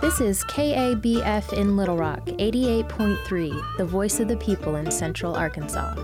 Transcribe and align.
This 0.00 0.20
is 0.20 0.44
KABF 0.44 1.52
in 1.52 1.76
Little 1.76 1.96
Rock, 1.96 2.24
88.3, 2.26 3.76
the 3.76 3.84
voice 3.84 4.20
of 4.20 4.28
the 4.28 4.36
people 4.36 4.76
in 4.76 4.90
Central 4.90 5.34
Arkansas. 5.34 5.94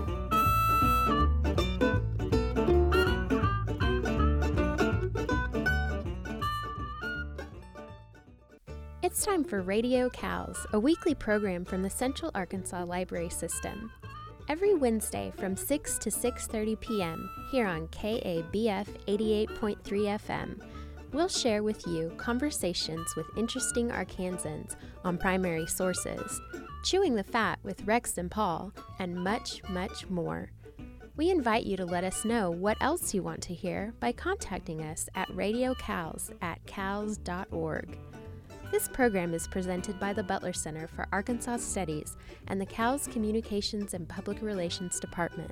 It's 9.01 9.25
time 9.25 9.43
for 9.43 9.61
Radio 9.61 10.09
CALS, 10.09 10.67
a 10.73 10.79
weekly 10.79 11.15
program 11.15 11.65
from 11.65 11.81
the 11.81 11.89
Central 11.89 12.31
Arkansas 12.35 12.83
Library 12.83 13.29
System. 13.29 13.91
Every 14.49 14.75
Wednesday 14.75 15.31
from 15.37 15.55
6 15.55 15.97
to 15.99 16.09
6:30 16.09 16.79
p.m. 16.79 17.29
here 17.51 17.67
on 17.67 17.87
KABF 17.87 18.87
88.3 19.07 19.77
FM 19.83 20.61
We'll 21.13 21.27
share 21.27 21.61
with 21.61 21.85
you 21.85 22.13
conversations 22.15 23.15
with 23.17 23.37
interesting 23.37 23.89
Arkansans 23.89 24.77
on 25.03 25.17
primary 25.17 25.65
sources, 25.65 26.39
chewing 26.85 27.15
the 27.15 27.23
fat 27.23 27.59
with 27.63 27.83
Rex 27.85 28.17
and 28.17 28.31
Paul, 28.31 28.71
and 28.97 29.15
much, 29.15 29.61
much 29.69 30.09
more. 30.09 30.51
We 31.17 31.29
invite 31.29 31.65
you 31.65 31.75
to 31.75 31.85
let 31.85 32.05
us 32.05 32.23
know 32.23 32.49
what 32.49 32.77
else 32.79 33.13
you 33.13 33.23
want 33.23 33.41
to 33.43 33.53
hear 33.53 33.93
by 33.99 34.13
contacting 34.13 34.81
us 34.83 35.09
at 35.13 35.29
radiocals 35.35 36.31
at 36.41 36.65
cals.org. 36.65 37.97
This 38.71 38.87
program 38.87 39.33
is 39.33 39.49
presented 39.49 39.99
by 39.99 40.13
the 40.13 40.23
Butler 40.23 40.53
Center 40.53 40.87
for 40.87 41.05
Arkansas 41.11 41.57
Studies 41.57 42.15
and 42.47 42.59
the 42.59 42.65
CALS 42.65 43.07
Communications 43.07 43.93
and 43.93 44.07
Public 44.07 44.41
Relations 44.41 44.97
Department. 44.97 45.51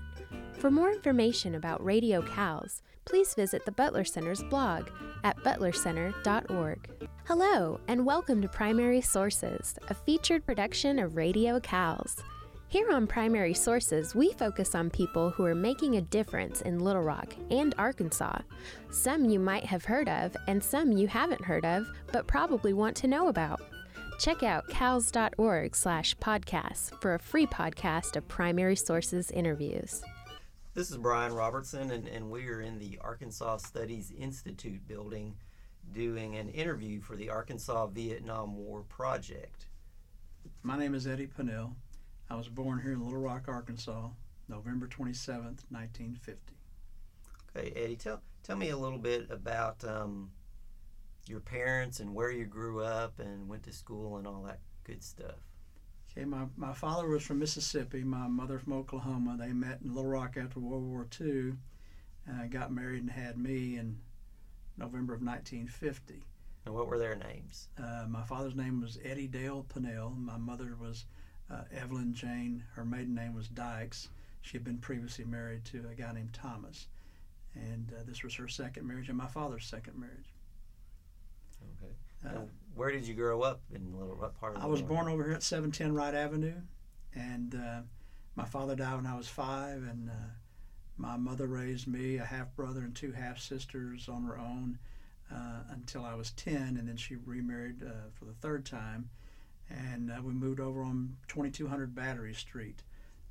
For 0.59 0.69
more 0.69 0.91
information 0.91 1.55
about 1.55 1.83
Radio 1.85 2.21
CALS, 2.21 2.81
please 3.05 3.33
visit 3.33 3.63
the 3.63 3.71
Butler 3.71 4.03
Center's 4.03 4.43
blog 4.43 4.89
at 5.23 5.37
butlercenter.org. 5.37 7.07
Hello, 7.23 7.79
and 7.87 8.05
welcome 8.05 8.41
to 8.41 8.49
Primary 8.49 8.99
Sources, 8.99 9.79
a 9.87 9.93
featured 9.93 10.45
production 10.45 10.99
of 10.99 11.15
Radio 11.15 11.61
CALS. 11.61 12.21
Here 12.67 12.91
on 12.91 13.07
Primary 13.07 13.53
Sources, 13.53 14.13
we 14.13 14.33
focus 14.33 14.75
on 14.75 14.89
people 14.89 15.29
who 15.29 15.45
are 15.45 15.55
making 15.55 15.95
a 15.95 16.01
difference 16.01 16.59
in 16.59 16.83
Little 16.83 17.03
Rock 17.03 17.33
and 17.49 17.73
Arkansas. 17.77 18.39
Some 18.91 19.29
you 19.29 19.39
might 19.39 19.63
have 19.63 19.85
heard 19.85 20.09
of, 20.09 20.35
and 20.47 20.61
some 20.61 20.91
you 20.91 21.07
haven't 21.07 21.45
heard 21.45 21.63
of, 21.63 21.87
but 22.11 22.27
probably 22.27 22.73
want 22.73 22.97
to 22.97 23.07
know 23.07 23.29
about. 23.29 23.61
Check 24.19 24.43
out 24.43 24.67
cals.org 24.67 25.73
slash 25.73 26.17
podcasts 26.17 26.91
for 26.99 27.13
a 27.13 27.19
free 27.19 27.45
podcast 27.45 28.17
of 28.17 28.27
Primary 28.27 28.75
Sources 28.75 29.31
interviews. 29.31 30.03
This 30.79 30.91
is 30.91 30.97
Brian 30.97 31.33
Robertson, 31.33 31.91
and, 31.91 32.07
and 32.07 32.31
we 32.31 32.47
are 32.47 32.61
in 32.61 32.79
the 32.79 32.99
Arkansas 33.01 33.57
Studies 33.57 34.13
Institute 34.17 34.87
building 34.87 35.35
doing 35.91 36.37
an 36.37 36.47
interview 36.47 37.01
for 37.01 37.17
the 37.17 37.29
Arkansas 37.29 37.87
Vietnam 37.87 38.55
War 38.55 38.83
Project. 38.87 39.67
My 40.63 40.79
name 40.79 40.95
is 40.95 41.05
Eddie 41.05 41.27
Pannell. 41.27 41.73
I 42.29 42.35
was 42.37 42.47
born 42.47 42.79
here 42.79 42.93
in 42.93 43.03
Little 43.03 43.19
Rock, 43.19 43.49
Arkansas, 43.49 44.07
November 44.47 44.87
27th, 44.87 45.65
1950. 45.69 46.55
Okay, 47.53 47.73
Eddie, 47.75 47.97
tell, 47.97 48.21
tell 48.43 48.55
me 48.55 48.69
a 48.69 48.77
little 48.77 48.99
bit 48.99 49.27
about 49.29 49.83
um, 49.83 50.31
your 51.27 51.41
parents 51.41 51.99
and 51.99 52.15
where 52.15 52.31
you 52.31 52.45
grew 52.45 52.79
up 52.79 53.19
and 53.19 53.49
went 53.49 53.63
to 53.63 53.73
school 53.73 54.15
and 54.15 54.25
all 54.25 54.43
that 54.43 54.61
good 54.85 55.03
stuff. 55.03 55.48
Okay, 56.11 56.25
my, 56.25 56.45
my 56.57 56.73
father 56.73 57.07
was 57.07 57.23
from 57.23 57.39
Mississippi, 57.39 58.03
my 58.03 58.27
mother 58.27 58.57
from 58.59 58.73
Oklahoma. 58.73 59.37
They 59.39 59.53
met 59.53 59.79
in 59.83 59.93
Little 59.93 60.09
Rock 60.09 60.37
after 60.37 60.59
World 60.59 60.83
War 60.83 61.07
II, 61.19 61.53
uh, 62.27 62.47
got 62.49 62.71
married 62.71 63.01
and 63.01 63.11
had 63.11 63.37
me 63.37 63.77
in 63.77 63.99
November 64.77 65.13
of 65.13 65.21
1950. 65.21 66.23
And 66.65 66.73
what 66.73 66.87
were 66.87 66.97
their 66.97 67.15
names? 67.15 67.69
Uh, 67.77 68.05
my 68.07 68.23
father's 68.23 68.55
name 68.55 68.81
was 68.81 68.97
Eddie 69.03 69.27
Dale 69.27 69.65
Pannell. 69.69 70.15
My 70.17 70.37
mother 70.37 70.75
was 70.79 71.05
uh, 71.51 71.63
Evelyn 71.71 72.13
Jane. 72.13 72.63
Her 72.73 72.85
maiden 72.85 73.13
name 73.13 73.33
was 73.33 73.47
Dykes. 73.47 74.09
She 74.41 74.57
had 74.57 74.63
been 74.63 74.77
previously 74.77 75.25
married 75.25 75.65
to 75.65 75.85
a 75.91 75.95
guy 75.95 76.11
named 76.13 76.33
Thomas. 76.33 76.87
And 77.55 77.91
uh, 77.97 78.03
this 78.05 78.23
was 78.23 78.33
her 78.35 78.47
second 78.47 78.87
marriage 78.87 79.09
and 79.09 79.17
my 79.17 79.27
father's 79.27 79.65
second 79.65 79.99
marriage. 79.99 80.33
Okay. 81.83 81.93
Where 82.79 82.91
did 82.91 83.07
you 83.07 83.13
grow 83.13 83.41
up 83.41 83.61
in 83.73 83.91
little 83.91 84.15
what 84.15 84.39
part 84.39 84.55
of 84.55 84.63
I 84.63 84.65
was 84.65 84.81
born 84.81 85.07
over 85.07 85.23
here 85.23 85.33
at 85.33 85.43
710 85.43 85.93
Wright 85.93 86.15
Avenue. 86.15 86.55
And 87.13 87.53
uh, 87.55 87.81
my 88.35 88.45
father 88.45 88.75
died 88.75 88.95
when 88.95 89.05
I 89.05 89.17
was 89.17 89.27
five. 89.27 89.83
And 89.83 90.09
uh, 90.09 90.29
my 90.97 91.17
mother 91.17 91.47
raised 91.47 91.87
me, 91.87 92.17
a 92.17 92.25
half 92.25 92.55
brother, 92.55 92.79
and 92.81 92.95
two 92.95 93.11
half 93.11 93.39
sisters 93.39 94.07
on 94.07 94.23
her 94.23 94.37
own. 94.37 94.79
Uh, 95.31 95.59
until 95.71 96.03
I 96.05 96.15
was 96.15 96.31
10, 96.31 96.77
and 96.77 96.87
then 96.87 96.97
she 96.97 97.15
remarried 97.15 97.83
uh, 97.83 98.09
for 98.15 98.25
the 98.25 98.33
third 98.33 98.65
time 98.65 99.09
and 99.69 100.11
uh, 100.11 100.21
we 100.21 100.33
moved 100.33 100.59
over 100.59 100.83
on 100.83 101.15
2200 101.27 101.93
Battery 101.93 102.33
Street. 102.33 102.83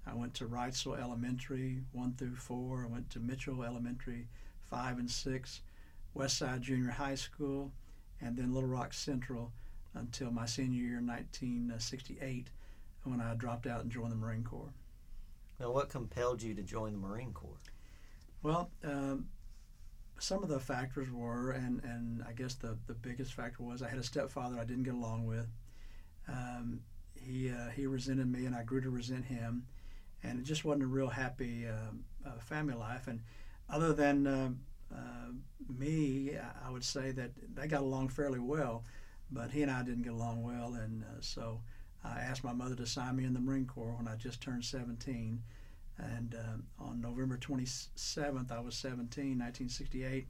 I 0.06 0.14
went 0.14 0.34
to 0.34 0.46
Rightsell 0.46 1.00
Elementary 1.00 1.82
1 1.92 2.14
through 2.14 2.36
4. 2.36 2.84
I 2.84 2.92
went 2.92 3.10
to 3.10 3.20
Mitchell 3.20 3.62
Elementary 3.62 4.28
5 4.70 4.98
and 4.98 5.10
6, 5.10 5.60
Westside 6.16 6.60
Junior 6.60 6.90
High 6.90 7.16
School, 7.16 7.72
and 8.20 8.36
then 8.36 8.52
Little 8.52 8.68
Rock 8.68 8.92
Central 8.92 9.52
until 9.94 10.30
my 10.30 10.46
senior 10.46 10.80
year 10.80 10.98
in 10.98 11.06
1968 11.06 12.48
when 13.04 13.20
I 13.20 13.34
dropped 13.34 13.66
out 13.66 13.82
and 13.82 13.90
joined 13.90 14.12
the 14.12 14.16
Marine 14.16 14.44
Corps. 14.44 14.72
Now, 15.58 15.70
what 15.70 15.88
compelled 15.88 16.42
you 16.42 16.54
to 16.54 16.62
join 16.62 16.92
the 16.92 16.98
Marine 16.98 17.32
Corps? 17.32 17.58
Well, 18.42 18.70
um, 18.84 19.28
some 20.18 20.42
of 20.42 20.48
the 20.48 20.60
factors 20.60 21.10
were, 21.10 21.52
and, 21.52 21.82
and 21.82 22.22
I 22.28 22.32
guess 22.32 22.54
the, 22.54 22.76
the 22.86 22.94
biggest 22.94 23.34
factor 23.34 23.62
was 23.62 23.82
I 23.82 23.88
had 23.88 23.98
a 23.98 24.04
stepfather 24.04 24.58
I 24.60 24.64
didn't 24.64 24.84
get 24.84 24.94
along 24.94 25.26
with 25.26 25.48
um, 26.28 26.80
he 27.14 27.50
uh, 27.50 27.70
he 27.70 27.86
resented 27.86 28.30
me, 28.30 28.46
and 28.46 28.54
I 28.54 28.62
grew 28.62 28.80
to 28.80 28.90
resent 28.90 29.24
him, 29.24 29.66
and 30.22 30.38
it 30.38 30.44
just 30.44 30.64
wasn't 30.64 30.84
a 30.84 30.86
real 30.86 31.08
happy 31.08 31.66
uh, 31.66 32.28
uh, 32.28 32.38
family 32.38 32.74
life. 32.74 33.08
And 33.08 33.20
other 33.68 33.92
than 33.92 34.26
uh, 34.92 34.96
uh, 34.96 35.32
me, 35.78 36.32
I 36.64 36.70
would 36.70 36.84
say 36.84 37.10
that 37.12 37.30
they 37.54 37.66
got 37.66 37.82
along 37.82 38.08
fairly 38.08 38.38
well, 38.38 38.84
but 39.30 39.50
he 39.50 39.62
and 39.62 39.70
I 39.70 39.82
didn't 39.82 40.02
get 40.02 40.12
along 40.12 40.42
well, 40.42 40.74
and 40.74 41.04
uh, 41.04 41.20
so 41.20 41.60
I 42.04 42.20
asked 42.20 42.44
my 42.44 42.52
mother 42.52 42.74
to 42.76 42.86
sign 42.86 43.16
me 43.16 43.24
in 43.24 43.34
the 43.34 43.40
Marine 43.40 43.66
Corps 43.66 43.94
when 43.96 44.08
I 44.08 44.16
just 44.16 44.40
turned 44.40 44.64
17. 44.64 45.42
And 45.98 46.36
on 46.78 47.00
November 47.00 47.36
27th, 47.36 48.52
I 48.52 48.60
was 48.60 48.76
17, 48.76 49.36
1968. 49.36 50.28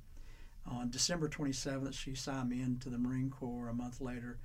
On 0.67 0.89
December 0.89 1.29
27th, 1.29 1.93
she 1.93 2.15
signed 2.15 2.49
me 2.49 2.63
into 2.63 2.89
the 2.89 2.97
Marine 2.97 3.29
Corps 3.29 3.69
a 3.69 3.75
month 3.75 4.01
later 4.01 4.39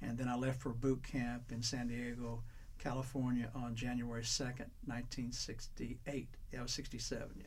and 0.00 0.16
then 0.16 0.28
I 0.28 0.36
left 0.36 0.60
for 0.60 0.70
boot 0.70 1.02
camp 1.02 1.50
in 1.50 1.62
San 1.62 1.88
Diego, 1.88 2.42
California 2.78 3.50
on 3.54 3.74
January 3.74 4.22
2nd, 4.22 4.70
1968. 4.86 6.28
Yeah, 6.52 6.60
I 6.60 6.62
was 6.62 6.72
67, 6.72 7.28
yeah. 7.36 7.46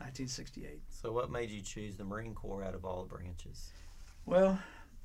1968. 0.00 0.80
So, 0.88 1.12
what 1.12 1.30
made 1.30 1.50
you 1.50 1.62
choose 1.62 1.96
the 1.96 2.04
Marine 2.04 2.34
Corps 2.34 2.64
out 2.64 2.74
of 2.74 2.84
all 2.84 3.02
the 3.02 3.08
branches? 3.08 3.70
Well, 4.26 4.58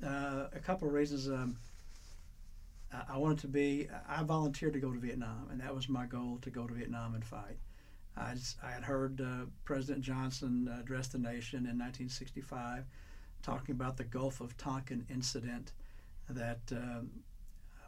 uh, 0.04 0.46
a 0.52 0.58
couple 0.58 0.88
of 0.88 0.94
reasons. 0.94 1.28
Um, 1.28 1.56
I, 2.92 3.14
I 3.14 3.18
wanted 3.18 3.38
to 3.40 3.48
be, 3.48 3.88
I 4.08 4.22
volunteered 4.22 4.72
to 4.72 4.80
go 4.80 4.92
to 4.92 4.98
Vietnam, 4.98 5.48
and 5.50 5.60
that 5.60 5.74
was 5.74 5.88
my 5.88 6.06
goal 6.06 6.38
to 6.42 6.50
go 6.50 6.66
to 6.66 6.74
Vietnam 6.74 7.14
and 7.14 7.24
fight. 7.24 7.58
I, 8.16 8.34
I 8.64 8.70
had 8.70 8.82
heard 8.82 9.20
uh, 9.20 9.46
President 9.64 10.02
Johnson 10.02 10.74
address 10.80 11.08
the 11.08 11.18
nation 11.18 11.58
in 11.60 11.78
1965 11.78 12.84
talking 13.42 13.74
about 13.74 13.96
the 13.96 14.04
Gulf 14.04 14.40
of 14.40 14.56
Tonkin 14.56 15.04
incident 15.10 15.72
that 16.28 16.60
um, 16.72 17.10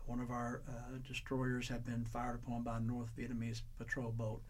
one 0.07 0.21
of 0.21 0.31
our 0.31 0.63
uh, 0.69 0.99
destroyers 1.07 1.69
had 1.69 1.85
been 1.85 2.05
fired 2.05 2.41
upon 2.45 2.63
by 2.63 2.77
a 2.77 2.81
North 2.81 3.11
Vietnamese 3.17 3.63
patrol 3.79 4.11
boat, 4.11 4.41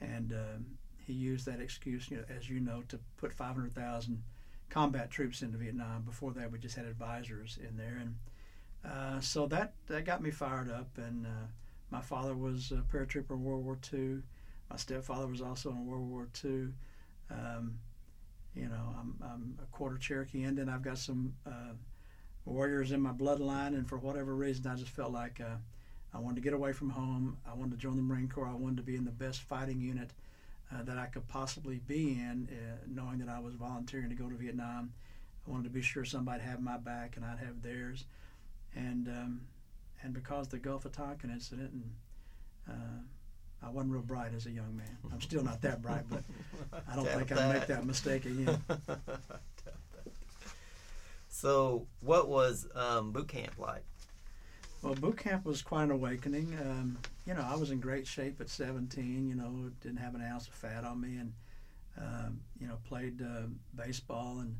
and 0.00 0.32
um, 0.32 0.66
he 1.08 1.14
used 1.14 1.46
that 1.46 1.58
excuse, 1.58 2.10
you 2.10 2.18
know, 2.18 2.24
as 2.36 2.48
you 2.48 2.60
know, 2.60 2.82
to 2.88 2.98
put 3.16 3.32
500,000 3.32 4.22
combat 4.68 5.10
troops 5.10 5.40
into 5.42 5.56
Vietnam. 5.56 6.02
Before 6.02 6.32
that, 6.34 6.52
we 6.52 6.58
just 6.58 6.76
had 6.76 6.84
advisors 6.84 7.58
in 7.66 7.76
there, 7.76 7.98
and 8.00 8.14
uh, 8.84 9.20
so 9.20 9.46
that 9.46 9.72
that 9.88 10.04
got 10.04 10.22
me 10.22 10.30
fired 10.30 10.70
up. 10.70 10.86
And 10.98 11.26
uh, 11.26 11.46
my 11.90 12.02
father 12.02 12.34
was 12.34 12.72
a 12.72 12.84
paratrooper 12.94 13.30
in 13.30 13.42
World 13.42 13.64
War 13.64 13.78
II. 13.92 14.18
My 14.70 14.76
stepfather 14.76 15.26
was 15.26 15.40
also 15.40 15.70
in 15.70 15.86
World 15.86 16.08
War 16.08 16.28
II. 16.44 16.68
Um, 17.30 17.78
you 18.54 18.66
know, 18.66 18.94
I'm, 18.98 19.16
I'm, 19.22 19.58
a 19.62 19.66
quarter 19.66 19.96
Cherokee 19.96 20.44
Indian. 20.44 20.68
I've 20.68 20.82
got 20.82 20.98
some 20.98 21.32
uh, 21.46 21.72
warriors 22.44 22.92
in 22.92 23.00
my 23.00 23.12
bloodline, 23.12 23.68
and 23.68 23.88
for 23.88 23.96
whatever 23.96 24.34
reason, 24.34 24.66
I 24.66 24.74
just 24.74 24.90
felt 24.90 25.12
like 25.12 25.40
uh, 25.40 25.56
I 26.12 26.18
wanted 26.18 26.36
to 26.36 26.40
get 26.42 26.52
away 26.52 26.72
from 26.72 26.90
home. 26.90 27.38
I 27.50 27.54
wanted 27.54 27.72
to 27.72 27.76
join 27.78 27.96
the 27.96 28.02
Marine 28.02 28.28
Corps. 28.28 28.48
I 28.48 28.54
wanted 28.54 28.76
to 28.76 28.82
be 28.82 28.96
in 28.96 29.06
the 29.06 29.10
best 29.10 29.40
fighting 29.40 29.80
unit 29.80 30.10
uh, 30.72 30.82
that 30.82 30.98
I 30.98 31.06
could 31.06 31.26
possibly 31.28 31.80
be 31.86 32.12
in, 32.12 32.48
uh, 32.50 32.84
knowing 32.86 33.18
that 33.18 33.28
I 33.28 33.38
was 33.38 33.54
volunteering 33.54 34.08
to 34.10 34.14
go 34.14 34.28
to 34.28 34.34
Vietnam. 34.34 34.92
I 35.46 35.50
wanted 35.50 35.64
to 35.64 35.70
be 35.70 35.82
sure 35.82 36.04
somebody 36.04 36.42
had 36.42 36.60
my 36.60 36.76
back 36.76 37.16
and 37.16 37.24
I'd 37.24 37.38
have 37.38 37.62
theirs. 37.62 38.04
And 38.74 39.08
um, 39.08 39.40
and 40.02 40.12
because 40.12 40.48
the 40.48 40.58
Gulf 40.58 40.84
of 40.84 40.92
Tonkin 40.92 41.30
incident, 41.30 41.72
and 41.72 41.90
uh, 42.68 43.66
I 43.66 43.70
wasn't 43.70 43.92
real 43.92 44.02
bright 44.02 44.32
as 44.34 44.46
a 44.46 44.50
young 44.50 44.76
man. 44.76 44.96
I'm 45.12 45.20
still 45.20 45.42
not 45.42 45.60
that 45.62 45.82
bright, 45.82 46.04
but 46.08 46.22
I 46.88 46.94
don't 46.94 47.06
think 47.08 47.32
I'd 47.32 47.52
make 47.52 47.66
that 47.66 47.84
mistake 47.84 48.24
again. 48.26 48.60
So, 51.28 51.86
what 52.00 52.28
was 52.28 52.66
um, 52.74 53.12
boot 53.12 53.28
camp 53.28 53.58
like? 53.58 53.84
Well, 54.82 54.94
boot 54.94 55.18
camp 55.18 55.44
was 55.44 55.60
quite 55.60 55.84
an 55.84 55.90
awakening. 55.90 56.56
Um, 56.60 56.98
you 57.26 57.34
know, 57.34 57.44
I 57.44 57.56
was 57.56 57.70
in 57.72 57.80
great 57.80 58.06
shape 58.06 58.40
at 58.40 58.48
17. 58.48 59.28
You 59.28 59.34
know, 59.34 59.70
didn't 59.80 59.98
have 59.98 60.14
an 60.14 60.22
ounce 60.22 60.46
of 60.46 60.54
fat 60.54 60.84
on 60.84 61.00
me, 61.00 61.16
and 61.16 61.32
um, 62.00 62.40
you 62.60 62.68
know, 62.68 62.78
played 62.84 63.20
uh, 63.20 63.46
baseball 63.74 64.38
and 64.38 64.54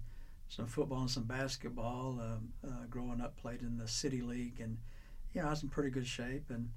some 0.48 0.66
football 0.66 1.02
and 1.02 1.10
some 1.10 1.22
basketball. 1.22 2.20
Um, 2.20 2.52
uh, 2.66 2.86
growing 2.90 3.20
up, 3.20 3.36
played 3.36 3.62
in 3.62 3.78
the 3.78 3.86
city 3.86 4.20
league, 4.20 4.60
and 4.60 4.78
you 5.34 5.40
know, 5.40 5.46
I 5.46 5.50
was 5.50 5.62
in 5.62 5.68
pretty 5.68 5.90
good 5.90 6.06
shape. 6.06 6.50
And 6.50 6.68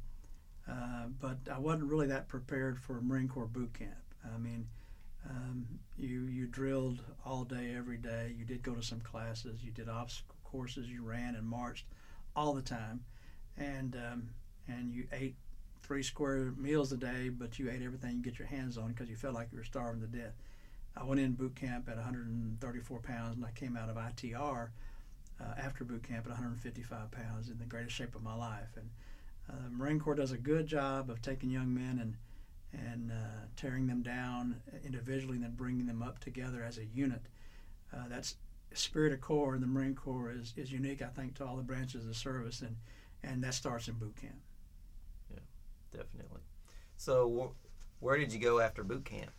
uh, 0.70 1.06
but 1.20 1.38
I 1.52 1.58
wasn't 1.58 1.90
really 1.90 2.08
that 2.08 2.28
prepared 2.28 2.78
for 2.80 3.02
Marine 3.02 3.28
Corps 3.28 3.48
boot 3.48 3.74
camp. 3.74 3.92
I 4.24 4.38
mean, 4.38 4.68
um, 5.28 5.66
you 5.98 6.26
you 6.26 6.46
drilled 6.46 7.00
all 7.26 7.44
day, 7.44 7.74
every 7.76 7.98
day. 7.98 8.36
You 8.38 8.46
did 8.46 8.62
go 8.62 8.76
to 8.76 8.84
some 8.84 9.02
classes. 9.02 9.64
You 9.64 9.72
did 9.72 9.90
obstacle 9.90 10.36
courses. 10.44 10.88
You 10.90 11.04
ran 11.04 11.34
and 11.34 11.48
marched 11.48 11.86
all 12.36 12.54
the 12.54 12.62
time, 12.62 13.04
and 13.58 13.96
um, 13.96 14.30
and 14.68 14.94
you 14.94 15.08
ate 15.12 15.36
three 15.82 16.04
square 16.04 16.54
meals 16.58 16.92
a 16.92 16.98
day, 16.98 17.30
but 17.30 17.60
you 17.60 17.70
ate 17.70 17.82
everything 17.82 18.18
you 18.18 18.22
get 18.22 18.40
your 18.40 18.48
hands 18.48 18.78
on 18.78 18.90
because 18.90 19.10
you 19.10 19.16
felt 19.16 19.34
like 19.34 19.50
you 19.52 19.58
were 19.58 19.64
starving 19.64 20.02
to 20.02 20.08
death. 20.08 20.34
I 20.96 21.04
went 21.04 21.20
in 21.22 21.34
boot 21.34 21.56
camp 21.56 21.88
at 21.90 21.96
134 21.96 23.00
pounds, 23.00 23.36
and 23.36 23.46
I 23.46 23.52
came 23.52 23.78
out 23.78 23.90
of 23.90 23.96
ITR 23.96 24.70
uh, 25.40 25.44
after 25.58 25.84
boot 25.84 26.04
camp 26.04 26.26
at 26.26 26.32
155 26.32 27.12
pounds 27.12 27.50
in 27.50 27.58
the 27.58 27.66
greatest 27.66 27.96
shape 27.96 28.16
of 28.16 28.24
my 28.24 28.36
life. 28.36 28.76
And 28.76 28.90
uh, 29.50 29.70
the 29.70 29.76
Marine 29.76 30.00
Corps 30.00 30.16
does 30.16 30.32
a 30.32 30.38
good 30.38 30.68
job 30.68 31.10
of 31.10 31.22
taking 31.22 31.50
young 31.50 31.74
men 31.74 32.00
and 32.02 32.16
and 32.74 33.12
uh, 33.12 33.46
tearing 33.58 33.86
them 33.86 34.02
down 34.02 34.56
individually 34.86 35.36
and 35.36 35.44
then 35.44 35.56
bringing 35.58 35.88
them 35.88 36.02
up 36.02 36.20
together 36.20 36.64
as 36.64 36.78
a 36.78 36.86
unit. 36.86 37.22
Uh, 37.94 38.04
that's 38.08 38.38
spirit 38.74 39.12
of 39.12 39.20
corps 39.20 39.56
in 39.56 39.60
the 39.62 39.68
Marine 39.68 39.94
Corps 39.94 40.32
is, 40.32 40.54
is 40.56 40.72
unique, 40.72 41.02
I 41.02 41.08
think, 41.08 41.36
to 41.36 41.46
all 41.46 41.58
the 41.58 41.64
branches 41.64 42.08
of 42.08 42.16
service, 42.16 42.62
and, 42.62 42.78
and 43.24 43.44
that 43.44 43.54
starts 43.54 43.88
in 43.88 43.96
boot 43.96 44.16
camp. 44.16 44.40
Yeah, 45.32 45.40
definitely. 45.92 46.42
So, 46.98 47.54
wh- 47.60 48.04
where 48.04 48.18
did 48.18 48.34
you 48.34 48.40
go 48.40 48.60
after 48.60 48.84
boot 48.84 49.06
camp? 49.06 49.32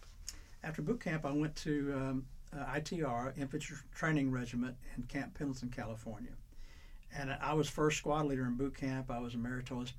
After 0.64 0.82
boot 0.82 1.00
camp, 1.00 1.25
I 1.25 1.32
went 1.32 1.56
to 1.56 1.93
um, 1.96 2.26
uh, 2.56 2.64
ITR, 2.75 3.37
Infantry 3.38 3.76
Training 3.94 4.31
Regiment, 4.31 4.76
in 4.96 5.02
Camp 5.05 5.34
Pendleton, 5.34 5.70
California. 5.70 6.32
And 7.17 7.37
I 7.40 7.52
was 7.55 7.69
first 7.69 7.99
squad 7.99 8.26
leader 8.26 8.46
in 8.46 8.56
boot 8.56 8.75
camp. 8.75 9.11
I 9.11 9.19
was 9.19 9.34
a 9.34 9.38
meritorious, 9.38 9.93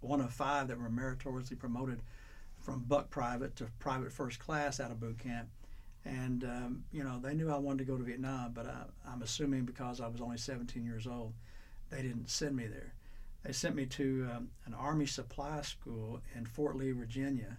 one 0.00 0.20
of 0.20 0.32
five 0.32 0.68
that 0.68 0.78
were 0.78 0.88
meritoriously 0.88 1.56
promoted 1.56 2.02
from 2.58 2.80
buck 2.80 3.10
private 3.10 3.54
to 3.56 3.66
private 3.78 4.12
first 4.12 4.38
class 4.40 4.80
out 4.80 4.90
of 4.90 4.98
boot 4.98 5.18
camp. 5.18 5.48
And, 6.04 6.44
um, 6.44 6.84
you 6.92 7.02
know, 7.02 7.18
they 7.22 7.34
knew 7.34 7.50
I 7.50 7.56
wanted 7.56 7.78
to 7.78 7.84
go 7.84 7.96
to 7.96 8.04
Vietnam, 8.04 8.52
but 8.52 8.66
I, 8.66 8.84
I'm 9.10 9.22
assuming 9.22 9.64
because 9.64 10.00
I 10.00 10.06
was 10.06 10.20
only 10.20 10.38
17 10.38 10.84
years 10.84 11.06
old, 11.06 11.32
they 11.90 12.02
didn't 12.02 12.30
send 12.30 12.56
me 12.56 12.66
there. 12.66 12.92
They 13.46 13.52
sent 13.52 13.76
me 13.76 13.86
to 13.86 14.28
um, 14.34 14.48
an 14.64 14.74
Army 14.74 15.06
supply 15.06 15.62
school 15.62 16.20
in 16.34 16.44
Fort 16.44 16.76
Lee, 16.76 16.90
Virginia. 16.90 17.56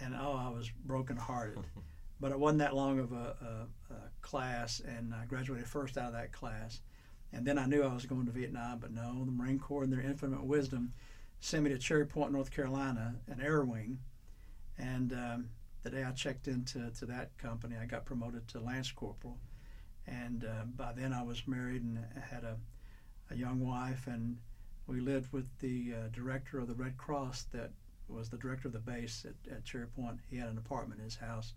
And, 0.00 0.14
oh, 0.14 0.38
I 0.38 0.50
was 0.50 0.70
brokenhearted. 0.84 1.58
but 2.20 2.32
it 2.32 2.38
wasn't 2.38 2.58
that 2.58 2.74
long 2.74 2.98
of 2.98 3.12
a, 3.12 3.34
a, 3.40 3.94
a 3.94 3.98
class, 4.20 4.80
and 4.80 5.14
I 5.14 5.24
graduated 5.24 5.66
first 5.66 5.96
out 5.96 6.08
of 6.08 6.12
that 6.12 6.32
class. 6.32 6.80
And 7.32 7.46
then 7.46 7.58
I 7.58 7.66
knew 7.66 7.82
I 7.82 7.94
was 7.94 8.04
going 8.04 8.26
to 8.26 8.32
Vietnam, 8.32 8.78
but 8.78 8.92
no, 8.92 9.24
the 9.24 9.32
Marine 9.32 9.58
Corps, 9.58 9.84
in 9.84 9.90
their 9.90 10.00
infinite 10.00 10.44
wisdom, 10.44 10.92
sent 11.40 11.64
me 11.64 11.70
to 11.70 11.78
Cherry 11.78 12.06
Point, 12.06 12.32
North 12.32 12.50
Carolina, 12.50 13.16
an 13.26 13.40
air 13.40 13.64
wing 13.64 13.98
and 14.78 15.12
um, 15.12 15.48
the 15.82 15.90
day 15.90 16.04
I 16.04 16.12
checked 16.12 16.48
into 16.48 16.90
to 16.90 17.06
that 17.06 17.36
company, 17.38 17.76
I 17.80 17.86
got 17.86 18.04
promoted 18.04 18.46
to 18.48 18.60
lance 18.60 18.90
corporal. 18.90 19.38
And 20.06 20.44
uh, 20.44 20.64
by 20.76 20.92
then 20.92 21.12
I 21.12 21.22
was 21.22 21.46
married 21.46 21.82
and 21.82 21.98
had 22.30 22.44
a, 22.44 22.56
a 23.30 23.36
young 23.36 23.60
wife, 23.60 24.06
and 24.06 24.36
we 24.86 25.00
lived 25.00 25.32
with 25.32 25.46
the 25.58 25.94
uh, 25.94 26.08
director 26.12 26.58
of 26.58 26.68
the 26.68 26.74
Red 26.74 26.96
Cross 26.96 27.46
that 27.52 27.70
was 28.08 28.28
the 28.28 28.36
director 28.36 28.68
of 28.68 28.72
the 28.72 28.78
base 28.78 29.26
at, 29.26 29.52
at 29.52 29.64
Cherry 29.64 29.86
Point. 29.86 30.20
He 30.30 30.36
had 30.36 30.48
an 30.48 30.58
apartment 30.58 31.00
in 31.00 31.04
his 31.04 31.16
house. 31.16 31.54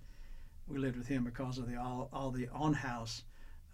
We 0.68 0.78
lived 0.80 0.98
with 0.98 1.08
him 1.08 1.24
because 1.24 1.58
of 1.58 1.70
the 1.70 1.80
all, 1.80 2.10
all 2.12 2.32
the 2.32 2.48
on-house 2.50 3.24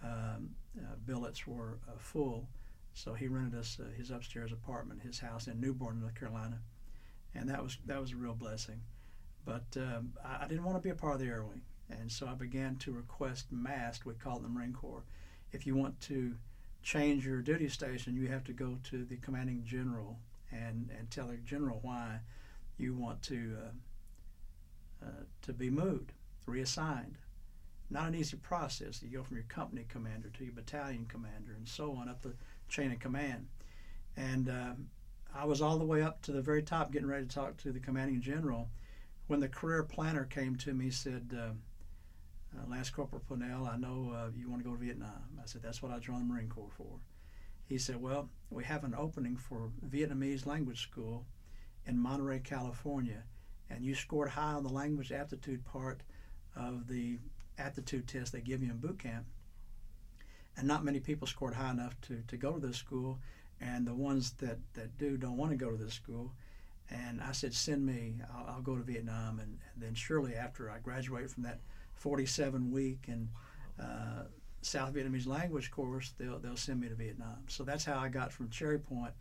um, 0.03 0.49
uh, 0.77 0.95
billets 1.05 1.47
were 1.47 1.79
uh, 1.87 1.97
full. 1.97 2.47
So 2.93 3.13
he 3.13 3.27
rented 3.27 3.59
us 3.59 3.77
uh, 3.79 3.85
his 3.97 4.11
upstairs 4.11 4.51
apartment, 4.51 5.01
his 5.01 5.19
house 5.19 5.47
in 5.47 5.59
New 5.59 5.73
Bern, 5.73 5.99
North 5.99 6.15
Carolina, 6.15 6.59
and 7.33 7.49
that 7.49 7.61
was 7.61 7.77
that 7.85 7.99
was 7.99 8.11
a 8.11 8.15
real 8.15 8.33
blessing. 8.33 8.79
But 9.45 9.65
um, 9.77 10.13
I, 10.23 10.45
I, 10.45 10.47
didn't 10.47 10.63
want 10.63 10.77
to 10.77 10.81
be 10.81 10.89
a 10.89 10.95
part 10.95 11.15
of 11.15 11.19
the 11.19 11.27
Air 11.27 11.43
Wing. 11.43 11.61
And 11.89 12.11
so 12.11 12.25
I 12.25 12.33
began 12.33 12.77
to 12.77 12.91
request 12.91 13.51
MAST, 13.51 14.05
we 14.05 14.13
call 14.15 14.37
it 14.37 14.43
the 14.43 14.49
Marine 14.49 14.73
Corps. 14.73 15.03
If 15.51 15.67
you 15.67 15.75
want 15.75 15.99
to 16.01 16.35
change 16.85 17.25
your 17.25 17.41
duty 17.41 17.67
station, 17.67 18.15
you 18.15 18.27
have 18.27 18.43
to 18.43 18.53
go 18.53 18.77
to 18.83 19.03
the 19.05 19.17
commanding 19.17 19.63
general 19.65 20.19
and, 20.51 20.89
and 20.97 21.09
tell 21.09 21.27
the 21.27 21.37
general 21.37 21.79
why 21.81 22.19
you 22.77 22.93
want 22.93 23.21
to, 23.23 23.57
uh, 23.59 25.05
uh, 25.07 25.23
to 25.41 25.51
be 25.51 25.69
moved, 25.69 26.13
reassigned. 26.45 27.17
Not 27.89 28.09
an 28.09 28.15
easy 28.15 28.37
process. 28.37 29.01
You 29.01 29.17
go 29.17 29.23
from 29.23 29.37
your 29.37 29.45
company 29.47 29.85
commander 29.89 30.29
to 30.29 30.43
your 30.43 30.53
battalion 30.53 31.07
commander 31.07 31.53
and 31.57 31.67
so 31.67 31.91
on 31.93 32.07
up 32.07 32.21
the 32.21 32.33
chain 32.69 32.91
of 32.91 32.99
command. 32.99 33.47
And 34.15 34.47
um, 34.47 34.87
I 35.35 35.45
was 35.45 35.63
all 35.63 35.79
the 35.79 35.85
way 35.85 36.03
up 36.03 36.21
to 36.23 36.31
the 36.31 36.41
very 36.41 36.61
top 36.61 36.91
getting 36.91 37.07
ready 37.07 37.25
to 37.25 37.35
talk 37.35 37.57
to 37.57 37.71
the 37.71 37.79
commanding 37.79 38.21
general 38.21 38.69
when 39.25 39.39
the 39.39 39.49
career 39.49 39.81
planner 39.81 40.25
came 40.25 40.55
to 40.57 40.73
me, 40.73 40.91
said, 40.91 41.35
uh, 41.35 41.53
uh, 42.53 42.69
Lance 42.69 42.89
Corporal 42.89 43.21
Pannell, 43.29 43.67
I 43.67 43.77
know 43.77 44.13
uh, 44.15 44.29
you 44.35 44.49
want 44.49 44.63
to 44.63 44.69
go 44.69 44.75
to 44.75 44.81
Vietnam. 44.81 45.23
I 45.41 45.45
said, 45.45 45.61
that's 45.63 45.81
what 45.81 45.91
I 45.91 45.99
joined 45.99 46.21
the 46.21 46.33
Marine 46.33 46.49
Corps 46.49 46.71
for. 46.75 46.99
He 47.65 47.77
said, 47.77 48.01
well, 48.01 48.29
we 48.49 48.63
have 48.63 48.83
an 48.83 48.95
opening 48.97 49.37
for 49.37 49.71
Vietnamese 49.87 50.45
language 50.45 50.83
school 50.83 51.25
in 51.85 51.97
Monterey, 51.97 52.39
California, 52.39 53.23
and 53.69 53.83
you 53.83 53.95
scored 53.95 54.29
high 54.29 54.53
on 54.53 54.63
the 54.63 54.69
language 54.69 55.11
aptitude 55.11 55.65
part 55.65 56.01
of 56.55 56.87
the 56.87 57.19
aptitude 57.57 58.07
test 58.07 58.31
they 58.31 58.41
give 58.41 58.61
you 58.61 58.69
in 58.69 58.77
boot 58.77 58.99
camp. 58.99 59.25
And 60.57 60.67
not 60.67 60.85
many 60.85 60.99
people 60.99 61.27
scored 61.27 61.53
high 61.53 61.71
enough 61.71 61.99
to, 62.01 62.21
to 62.27 62.37
go 62.37 62.53
to 62.53 62.65
this 62.65 62.77
school, 62.77 63.19
and 63.59 63.85
the 63.85 63.93
ones 63.93 64.31
that, 64.39 64.59
that 64.73 64.97
do 64.97 65.17
don't 65.17 65.37
want 65.37 65.51
to 65.51 65.57
go 65.57 65.71
to 65.71 65.77
this 65.77 65.93
school. 65.93 66.31
And 66.89 67.21
I 67.21 67.31
said, 67.31 67.53
send 67.53 67.85
me, 67.85 68.15
I'll, 68.33 68.55
I'll 68.55 68.61
go 68.61 68.75
to 68.75 68.83
Vietnam. 68.83 69.39
And, 69.39 69.57
and, 69.73 69.83
then 69.83 69.95
surely 69.95 70.35
after 70.35 70.69
I 70.69 70.77
graduate 70.79 71.29
from 71.31 71.43
that 71.43 71.59
47 71.95 72.71
week 72.71 73.05
and 73.07 73.29
uh, 73.79 74.23
South 74.61 74.93
Vietnamese 74.93 75.27
language 75.27 75.69
course, 75.71 76.13
they'll, 76.17 76.39
they'll 76.39 76.57
send 76.57 76.81
me 76.81 76.89
to 76.89 76.95
Vietnam. 76.95 77.43
So 77.47 77.63
that's 77.63 77.85
how 77.85 77.99
I 77.99 78.09
got 78.09 78.31
from 78.31 78.49
Cherry 78.49 78.79
Point 78.79 79.13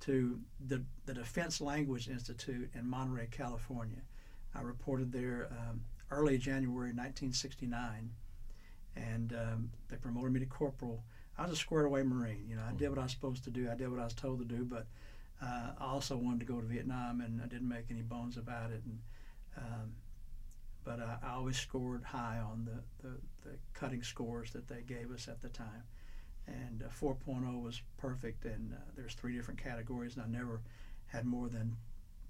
to 0.00 0.38
the, 0.66 0.82
the 1.06 1.14
Defense 1.14 1.60
Language 1.60 2.08
Institute 2.08 2.70
in 2.74 2.88
Monterey, 2.88 3.28
California. 3.30 4.02
I 4.54 4.62
reported 4.62 5.12
there 5.12 5.48
um, 5.50 5.80
early 6.10 6.38
January 6.38 6.92
1969, 6.92 8.10
and 8.96 9.32
um, 9.32 9.70
they 9.88 9.96
promoted 9.96 10.32
me 10.32 10.40
to 10.40 10.46
corporal. 10.46 11.02
I 11.36 11.42
was 11.42 11.52
a 11.52 11.56
squared 11.56 11.86
away 11.86 12.02
Marine. 12.02 12.46
You 12.48 12.56
know, 12.56 12.62
I 12.68 12.72
did 12.72 12.88
what 12.88 12.98
I 12.98 13.02
was 13.02 13.12
supposed 13.12 13.44
to 13.44 13.50
do. 13.50 13.68
I 13.70 13.74
did 13.74 13.90
what 13.90 14.00
I 14.00 14.04
was 14.04 14.14
told 14.14 14.38
to 14.40 14.44
do, 14.44 14.64
but 14.64 14.86
uh, 15.42 15.70
I 15.78 15.84
also 15.84 16.16
wanted 16.16 16.40
to 16.40 16.46
go 16.46 16.60
to 16.60 16.66
Vietnam, 16.66 17.20
and 17.20 17.40
I 17.42 17.46
didn't 17.46 17.68
make 17.68 17.84
any 17.90 18.02
bones 18.02 18.36
about 18.36 18.70
it. 18.70 18.82
And 18.84 18.98
um, 19.56 19.92
but 20.88 21.00
I, 21.00 21.18
I, 21.22 21.34
always 21.34 21.58
scored 21.58 22.02
high 22.02 22.38
on 22.38 22.64
the, 22.64 23.06
the, 23.06 23.14
the, 23.44 23.56
cutting 23.74 24.02
scores 24.02 24.52
that 24.52 24.68
they 24.68 24.80
gave 24.80 25.10
us 25.12 25.28
at 25.28 25.42
the 25.42 25.50
time. 25.50 25.84
And 26.46 26.82
uh, 26.82 26.88
4.0 26.88 27.62
was 27.62 27.82
perfect, 27.98 28.46
and 28.46 28.72
uh, 28.72 28.76
there's 28.96 29.12
three 29.12 29.36
different 29.36 29.62
categories, 29.62 30.16
and 30.16 30.24
I 30.24 30.28
never 30.28 30.62
had 31.08 31.26
more 31.26 31.50
than 31.50 31.76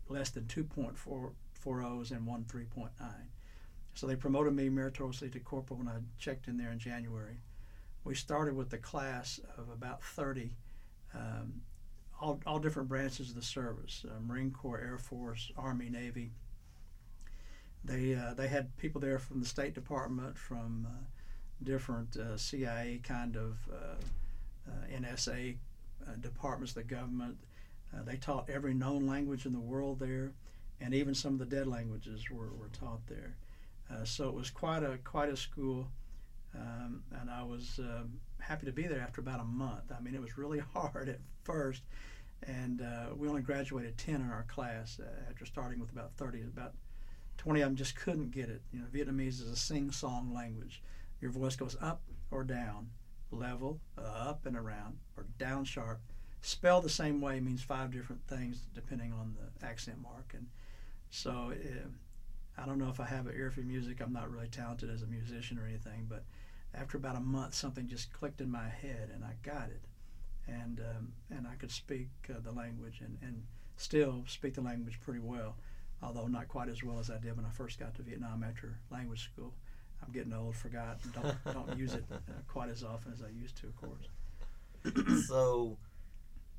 less 0.08 0.30
than 0.30 0.44
2.4 0.46 2.10
and 2.10 2.26
one 2.26 2.44
3.9. 2.44 2.88
So 3.94 4.08
they 4.08 4.16
promoted 4.16 4.54
me 4.54 4.68
meritoriously 4.68 5.28
to 5.30 5.38
corporal 5.38 5.78
when 5.78 5.88
I 5.88 5.98
checked 6.18 6.48
in 6.48 6.56
there 6.56 6.72
in 6.72 6.80
January. 6.80 7.38
We 8.02 8.16
started 8.16 8.56
with 8.56 8.70
the 8.70 8.78
class 8.78 9.38
of 9.56 9.68
about 9.68 10.02
30 10.02 10.56
um, 11.14 11.62
all, 12.20 12.40
all 12.44 12.58
different 12.58 12.88
branches 12.88 13.28
of 13.28 13.36
the 13.36 13.42
service 13.42 14.04
uh, 14.08 14.20
Marine 14.20 14.50
Corps, 14.50 14.80
Air 14.80 14.98
Force, 14.98 15.52
Army, 15.56 15.88
Navy. 15.90 16.32
They, 17.84 18.14
uh, 18.14 18.34
they 18.34 18.48
had 18.48 18.76
people 18.76 19.00
there 19.00 19.18
from 19.18 19.40
the 19.40 19.46
State 19.46 19.74
Department, 19.74 20.36
from 20.36 20.86
uh, 20.88 21.04
different 21.62 22.16
uh, 22.16 22.36
CIA 22.36 23.00
kind 23.02 23.36
of 23.36 23.58
uh, 23.72 24.70
uh, 24.70 25.00
NSA 25.00 25.56
departments 26.20 26.72
the 26.72 26.82
government. 26.82 27.36
they 28.06 28.16
taught 28.16 28.48
every 28.48 28.72
known 28.72 29.06
language 29.06 29.44
in 29.44 29.52
the 29.52 29.60
world 29.60 29.98
there, 29.98 30.32
and 30.80 30.94
even 30.94 31.14
some 31.14 31.34
of 31.34 31.38
the 31.38 31.44
dead 31.44 31.66
languages 31.66 32.30
were, 32.30 32.50
were 32.54 32.70
taught 32.72 33.06
there. 33.06 33.34
so 34.04 34.28
it 34.28 34.34
was 34.34 34.48
quite 34.48 34.82
a 34.82 34.96
quite 35.04 35.28
a 35.28 35.36
school, 35.36 35.86
um, 36.54 37.02
and 37.20 37.30
I 37.30 37.42
was 37.42 37.78
um, 37.78 38.18
happy 38.38 38.64
to 38.66 38.72
be 38.72 38.84
there 38.84 39.00
after 39.00 39.20
about 39.20 39.40
a 39.40 39.44
month. 39.44 39.92
I 39.96 40.00
mean, 40.00 40.14
it 40.14 40.20
was 40.20 40.38
really 40.38 40.58
hard 40.74 41.08
at 41.08 41.20
first, 41.44 41.82
and 42.46 42.80
uh, 42.80 43.14
we 43.16 43.28
only 43.28 43.42
graduated 43.42 43.98
10 43.98 44.16
in 44.16 44.30
our 44.30 44.44
class 44.48 44.98
uh, 45.00 45.30
after 45.30 45.44
starting 45.44 45.80
with 45.80 45.92
about 45.92 46.12
30. 46.16 46.42
About 46.42 46.72
20 47.38 47.60
of 47.60 47.68
them 47.68 47.76
just 47.76 47.96
couldn't 47.96 48.30
get 48.30 48.48
it. 48.48 48.62
You 48.72 48.80
know, 48.80 48.86
Vietnamese 48.92 49.40
is 49.40 49.48
a 49.48 49.56
sing-song 49.56 50.34
language. 50.34 50.82
Your 51.20 51.30
voice 51.30 51.56
goes 51.56 51.76
up 51.80 52.02
or 52.30 52.44
down, 52.44 52.90
level, 53.30 53.80
up 53.96 54.44
and 54.44 54.56
around, 54.56 54.98
or 55.16 55.26
down 55.38 55.64
sharp. 55.64 56.00
Spelled 56.40 56.84
the 56.84 56.90
same 56.90 57.20
way 57.20 57.40
means 57.40 57.62
five 57.62 57.90
different 57.90 58.26
things 58.28 58.62
depending 58.74 59.12
on 59.12 59.34
the 59.34 59.66
accent 59.66 59.98
mark. 60.00 60.34
And 60.34 60.46
so 61.10 61.52
uh, 61.52 61.88
I 62.60 62.66
don't 62.66 62.78
know 62.78 62.90
if 62.90 63.00
I 63.00 63.06
have 63.06 63.26
an 63.26 63.34
ear 63.36 63.50
for 63.50 63.60
music. 63.60 64.00
I'm 64.00 64.12
not 64.12 64.30
really 64.30 64.48
talented 64.48 64.90
as 64.90 65.02
a 65.02 65.06
musician 65.06 65.58
or 65.58 65.66
anything, 65.66 66.06
but 66.08 66.24
after 66.74 66.96
about 66.96 67.16
a 67.16 67.20
month, 67.20 67.54
something 67.54 67.86
just 67.86 68.12
clicked 68.12 68.40
in 68.40 68.50
my 68.50 68.68
head 68.68 69.10
and 69.14 69.24
I 69.24 69.34
got 69.42 69.68
it. 69.70 69.82
And, 70.46 70.80
um, 70.80 71.12
and 71.30 71.46
I 71.46 71.54
could 71.56 71.70
speak 71.70 72.08
uh, 72.30 72.40
the 72.42 72.52
language 72.52 73.00
and, 73.00 73.18
and 73.22 73.42
still 73.76 74.24
speak 74.26 74.54
the 74.54 74.60
language 74.60 75.00
pretty 75.00 75.20
well, 75.20 75.56
although 76.02 76.26
not 76.26 76.48
quite 76.48 76.68
as 76.68 76.82
well 76.82 76.98
as 76.98 77.10
I 77.10 77.18
did 77.18 77.36
when 77.36 77.44
I 77.44 77.50
first 77.50 77.78
got 77.78 77.94
to 77.96 78.02
Vietnam 78.02 78.44
after 78.44 78.78
language 78.90 79.24
school. 79.24 79.54
I'm 80.04 80.12
getting 80.12 80.32
old, 80.32 80.56
forgot, 80.56 81.00
don't 81.12 81.36
don't 81.52 81.78
use 81.78 81.94
it 81.94 82.04
uh, 82.12 82.16
quite 82.46 82.70
as 82.70 82.84
often 82.84 83.12
as 83.12 83.22
I 83.22 83.28
used 83.28 83.56
to, 83.58 83.66
of 83.66 83.76
course. 83.76 85.24
so, 85.26 85.76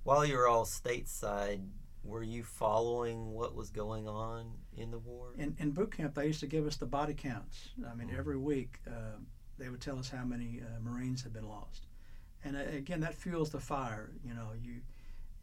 while 0.04 0.26
you 0.26 0.36
were 0.36 0.48
all 0.48 0.66
stateside, 0.66 1.62
were 2.04 2.24
you 2.24 2.44
following 2.44 3.32
what 3.32 3.56
was 3.56 3.70
going 3.70 4.08
on 4.08 4.52
in 4.76 4.92
the 4.92 5.00
war? 5.00 5.34
In, 5.38 5.56
in 5.60 5.72
boot 5.72 5.96
camp, 5.96 6.16
they 6.16 6.28
used 6.28 6.40
to 6.42 6.48
give 6.48 6.66
us 6.66 6.76
the 6.76 6.86
body 6.86 7.14
counts. 7.14 7.70
I 7.90 7.94
mean, 7.96 8.08
mm-hmm. 8.08 8.20
every 8.20 8.38
week 8.38 8.80
uh, 8.88 9.18
they 9.58 9.70
would 9.70 9.82
tell 9.82 9.98
us 9.98 10.10
how 10.10 10.26
many 10.26 10.62
uh, 10.62 10.80
Marines 10.82 11.24
had 11.24 11.34
been 11.34 11.48
lost, 11.48 11.88
and 12.44 12.58
uh, 12.58 12.62
again, 12.76 13.00
that 13.02 13.16
fuels 13.16 13.52
the 13.52 13.60
fire. 13.60 14.12
You 14.24 14.34
know, 14.34 14.50
you, 14.62 14.82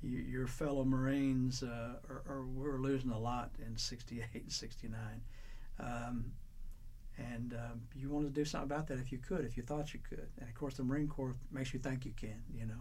you 0.02 0.18
your 0.18 0.46
fellow 0.46 0.84
Marines, 0.84 1.62
uh, 1.62 1.94
are, 2.08 2.22
are, 2.28 2.44
we 2.44 2.68
were 2.68 2.80
losing 2.80 3.10
a 3.10 3.18
lot 3.18 3.50
in 3.64 3.76
'68 3.76 4.24
and 4.34 4.52
'69. 4.52 4.98
Um, 5.78 6.32
and 7.18 7.54
um, 7.54 7.82
you 7.94 8.10
wanted 8.10 8.34
to 8.34 8.40
do 8.40 8.44
something 8.44 8.70
about 8.70 8.86
that 8.88 8.98
if 8.98 9.10
you 9.10 9.18
could, 9.18 9.44
if 9.44 9.56
you 9.56 9.62
thought 9.62 9.94
you 9.94 10.00
could. 10.06 10.28
And 10.38 10.48
of 10.48 10.54
course, 10.54 10.74
the 10.74 10.82
Marine 10.82 11.08
Corps 11.08 11.34
makes 11.50 11.72
you 11.72 11.80
think 11.80 12.04
you 12.04 12.12
can, 12.14 12.42
you 12.54 12.66
know. 12.66 12.80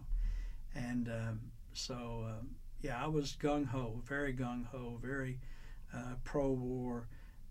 And 0.74 1.08
um, 1.08 1.40
so, 1.72 2.26
um, 2.26 2.50
yeah, 2.82 3.02
I 3.02 3.06
was 3.06 3.36
gung 3.40 3.66
ho, 3.66 4.00
very 4.04 4.34
gung 4.34 4.66
ho, 4.66 4.98
very 5.00 5.38
uh, 5.94 6.14
pro 6.24 6.50
war 6.50 7.08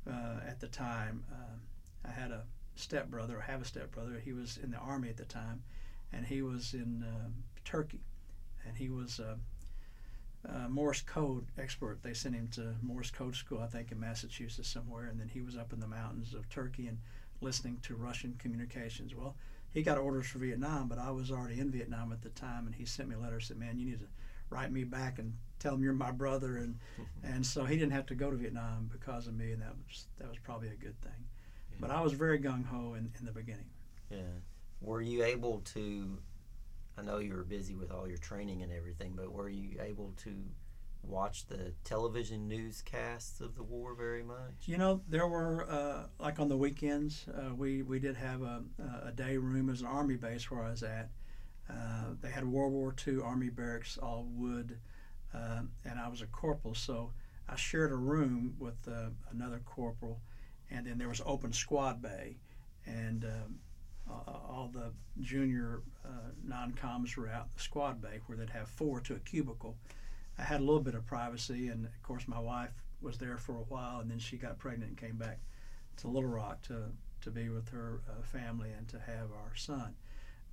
uh, 0.07 0.41
at 0.47 0.59
the 0.59 0.67
time. 0.67 1.23
Uh, 1.31 2.07
I 2.07 2.11
had 2.11 2.31
a 2.31 2.43
stepbrother, 2.75 3.37
or 3.37 3.41
have 3.41 3.61
a 3.61 3.65
stepbrother. 3.65 4.21
He 4.23 4.33
was 4.33 4.59
in 4.61 4.69
the 4.69 4.77
army 4.77 5.09
at 5.09 5.17
the 5.17 5.25
time, 5.25 5.63
and 6.13 6.25
he 6.25 6.43
was 6.43 6.75
in 6.75 7.03
um, 7.07 7.33
Turkey, 7.63 8.03
and 8.67 8.77
he 8.77 8.89
was 8.89 9.19
uh, 10.49 10.69
Morse 10.69 11.01
code 11.01 11.45
expert. 11.57 11.99
They 12.01 12.13
sent 12.13 12.35
him 12.35 12.47
to 12.49 12.75
Morse 12.81 13.11
code 13.11 13.35
school, 13.35 13.61
I 13.61 13.67
think, 13.67 13.91
in 13.91 13.99
Massachusetts 13.99 14.69
somewhere, 14.69 15.05
and 15.05 15.19
then 15.19 15.27
he 15.27 15.41
was 15.41 15.57
up 15.57 15.73
in 15.73 15.79
the 15.79 15.87
mountains 15.87 16.33
of 16.33 16.49
Turkey 16.49 16.87
and 16.87 16.97
listening 17.41 17.79
to 17.83 17.95
Russian 17.95 18.35
communications. 18.39 19.13
Well, 19.15 19.35
he 19.71 19.83
got 19.83 19.97
orders 19.97 20.27
for 20.27 20.39
Vietnam, 20.39 20.87
but 20.87 20.97
I 20.97 21.11
was 21.11 21.31
already 21.31 21.59
in 21.59 21.69
Vietnam 21.69 22.11
at 22.11 22.21
the 22.21 22.29
time, 22.29 22.65
and 22.65 22.75
he 22.75 22.85
sent 22.85 23.09
me 23.09 23.15
a 23.15 23.19
letter 23.19 23.39
said, 23.39 23.57
"Man, 23.57 23.77
you 23.77 23.85
need 23.85 23.99
to 23.99 24.07
write 24.49 24.71
me 24.71 24.83
back 24.83 25.19
and 25.19 25.33
tell 25.59 25.73
him 25.73 25.83
you're 25.83 25.93
my 25.93 26.11
brother," 26.11 26.57
and 26.57 26.79
and 27.23 27.45
so 27.45 27.65
he 27.65 27.75
didn't 27.75 27.91
have 27.91 28.05
to 28.07 28.15
go 28.15 28.31
to 28.31 28.37
Vietnam 28.37 28.89
because 28.91 29.27
of 29.27 29.35
me, 29.35 29.51
and 29.51 29.61
that 29.61 29.75
was 29.87 30.07
that 30.17 30.29
was 30.29 30.37
probably 30.39 30.69
a 30.69 30.75
good 30.75 30.99
thing. 31.01 31.25
Yeah. 31.71 31.77
But 31.81 31.91
I 31.91 32.01
was 32.01 32.13
very 32.13 32.39
gung 32.39 32.65
ho 32.65 32.93
in, 32.93 33.11
in 33.19 33.25
the 33.25 33.31
beginning. 33.31 33.69
Yeah. 34.09 34.39
Were 34.81 35.01
you 35.01 35.23
able 35.23 35.59
to 35.73 36.19
I 36.97 37.01
know 37.01 37.17
you 37.17 37.33
were 37.35 37.43
busy 37.43 37.75
with 37.75 37.91
all 37.91 38.07
your 38.07 38.17
training 38.17 38.61
and 38.61 38.71
everything, 38.71 39.13
but 39.15 39.31
were 39.31 39.49
you 39.49 39.79
able 39.81 40.13
to 40.23 40.33
watch 41.03 41.45
the 41.47 41.73
television 41.83 42.47
newscasts 42.47 43.41
of 43.41 43.55
the 43.55 43.63
war 43.63 43.93
very 43.93 44.23
much? 44.23 44.53
You 44.65 44.77
know, 44.77 45.01
there 45.07 45.27
were 45.27 45.69
uh, 45.69 46.07
like 46.19 46.39
on 46.39 46.47
the 46.47 46.57
weekends, 46.57 47.25
uh, 47.27 47.53
we 47.53 47.81
we 47.81 47.99
did 47.99 48.15
have 48.15 48.41
a, 48.41 48.63
a 49.05 49.11
day 49.11 49.37
room 49.37 49.69
as 49.69 49.81
an 49.81 49.87
army 49.87 50.15
base 50.15 50.49
where 50.49 50.63
I 50.63 50.71
was 50.71 50.83
at. 50.83 51.09
Uh, 51.69 52.13
they 52.21 52.29
had 52.29 52.45
World 52.45 52.73
War 52.73 52.93
II 53.07 53.21
Army 53.23 53.49
barracks, 53.49 53.97
all 53.97 54.27
wood, 54.29 54.77
uh, 55.33 55.61
and 55.83 55.99
I 55.99 56.07
was 56.07 56.21
a 56.21 56.27
corporal, 56.27 56.75
so 56.75 57.11
I 57.49 57.55
shared 57.55 57.91
a 57.91 57.95
room 57.95 58.55
with 58.59 58.87
uh, 58.87 59.09
another 59.31 59.61
corporal, 59.65 60.21
and 60.69 60.85
then 60.85 60.97
there 60.99 61.09
was 61.09 61.21
open 61.25 61.53
squad 61.53 62.01
bay, 62.01 62.37
and 62.85 63.25
um, 63.25 63.59
all 64.09 64.69
the 64.73 64.91
junior 65.21 65.81
uh, 66.05 66.29
non-coms 66.43 67.15
were 67.17 67.29
out 67.29 67.51
the 67.53 67.59
squad 67.61 68.01
bay 68.01 68.19
where 68.25 68.37
they'd 68.37 68.49
have 68.49 68.67
four 68.67 68.99
to 69.01 69.15
a 69.15 69.19
cubicle. 69.19 69.75
I 70.37 70.43
had 70.43 70.59
a 70.59 70.63
little 70.63 70.81
bit 70.81 70.95
of 70.95 71.05
privacy, 71.05 71.69
and 71.69 71.85
of 71.85 72.03
course 72.03 72.27
my 72.27 72.39
wife 72.39 72.71
was 73.01 73.17
there 73.17 73.37
for 73.37 73.53
a 73.53 73.63
while, 73.63 73.99
and 73.99 74.09
then 74.09 74.19
she 74.19 74.37
got 74.37 74.59
pregnant 74.59 74.89
and 74.89 74.97
came 74.97 75.15
back 75.15 75.39
to 75.97 76.07
Little 76.07 76.29
Rock 76.29 76.61
to 76.63 76.91
to 77.21 77.31
be 77.31 77.49
with 77.49 77.69
her 77.69 78.01
uh, 78.07 78.21
family 78.21 78.69
and 78.77 78.87
to 78.87 78.99
have 78.99 79.31
our 79.31 79.55
son. 79.55 79.95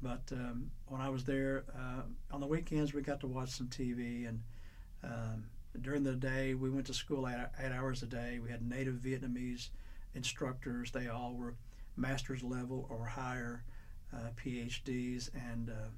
But 0.01 0.23
um, 0.33 0.71
when 0.87 1.01
I 1.01 1.11
was 1.11 1.25
there 1.25 1.65
uh, 1.77 2.03
on 2.31 2.41
the 2.41 2.47
weekends, 2.47 2.95
we 2.95 3.03
got 3.03 3.21
to 3.21 3.27
watch 3.27 3.51
some 3.51 3.69
TV, 3.69 4.27
and 4.27 4.41
um, 5.05 5.45
during 5.81 6.03
the 6.03 6.15
day 6.15 6.55
we 6.55 6.71
went 6.71 6.87
to 6.87 6.95
school 6.95 7.29
eight, 7.29 7.37
eight 7.63 7.73
hours 7.73 8.03
a 8.03 8.07
day. 8.07 8.39
We 8.43 8.51
had 8.51 8.67
native 8.67 8.95
Vietnamese 8.95 9.69
instructors. 10.15 10.91
They 10.91 11.09
all 11.09 11.35
were 11.35 11.55
master's 11.97 12.43
level 12.43 12.87
or 12.91 13.05
higher 13.05 13.65
uh, 14.13 14.31
PhDs. 14.37 15.31
And 15.35 15.71
uh, 15.71 15.91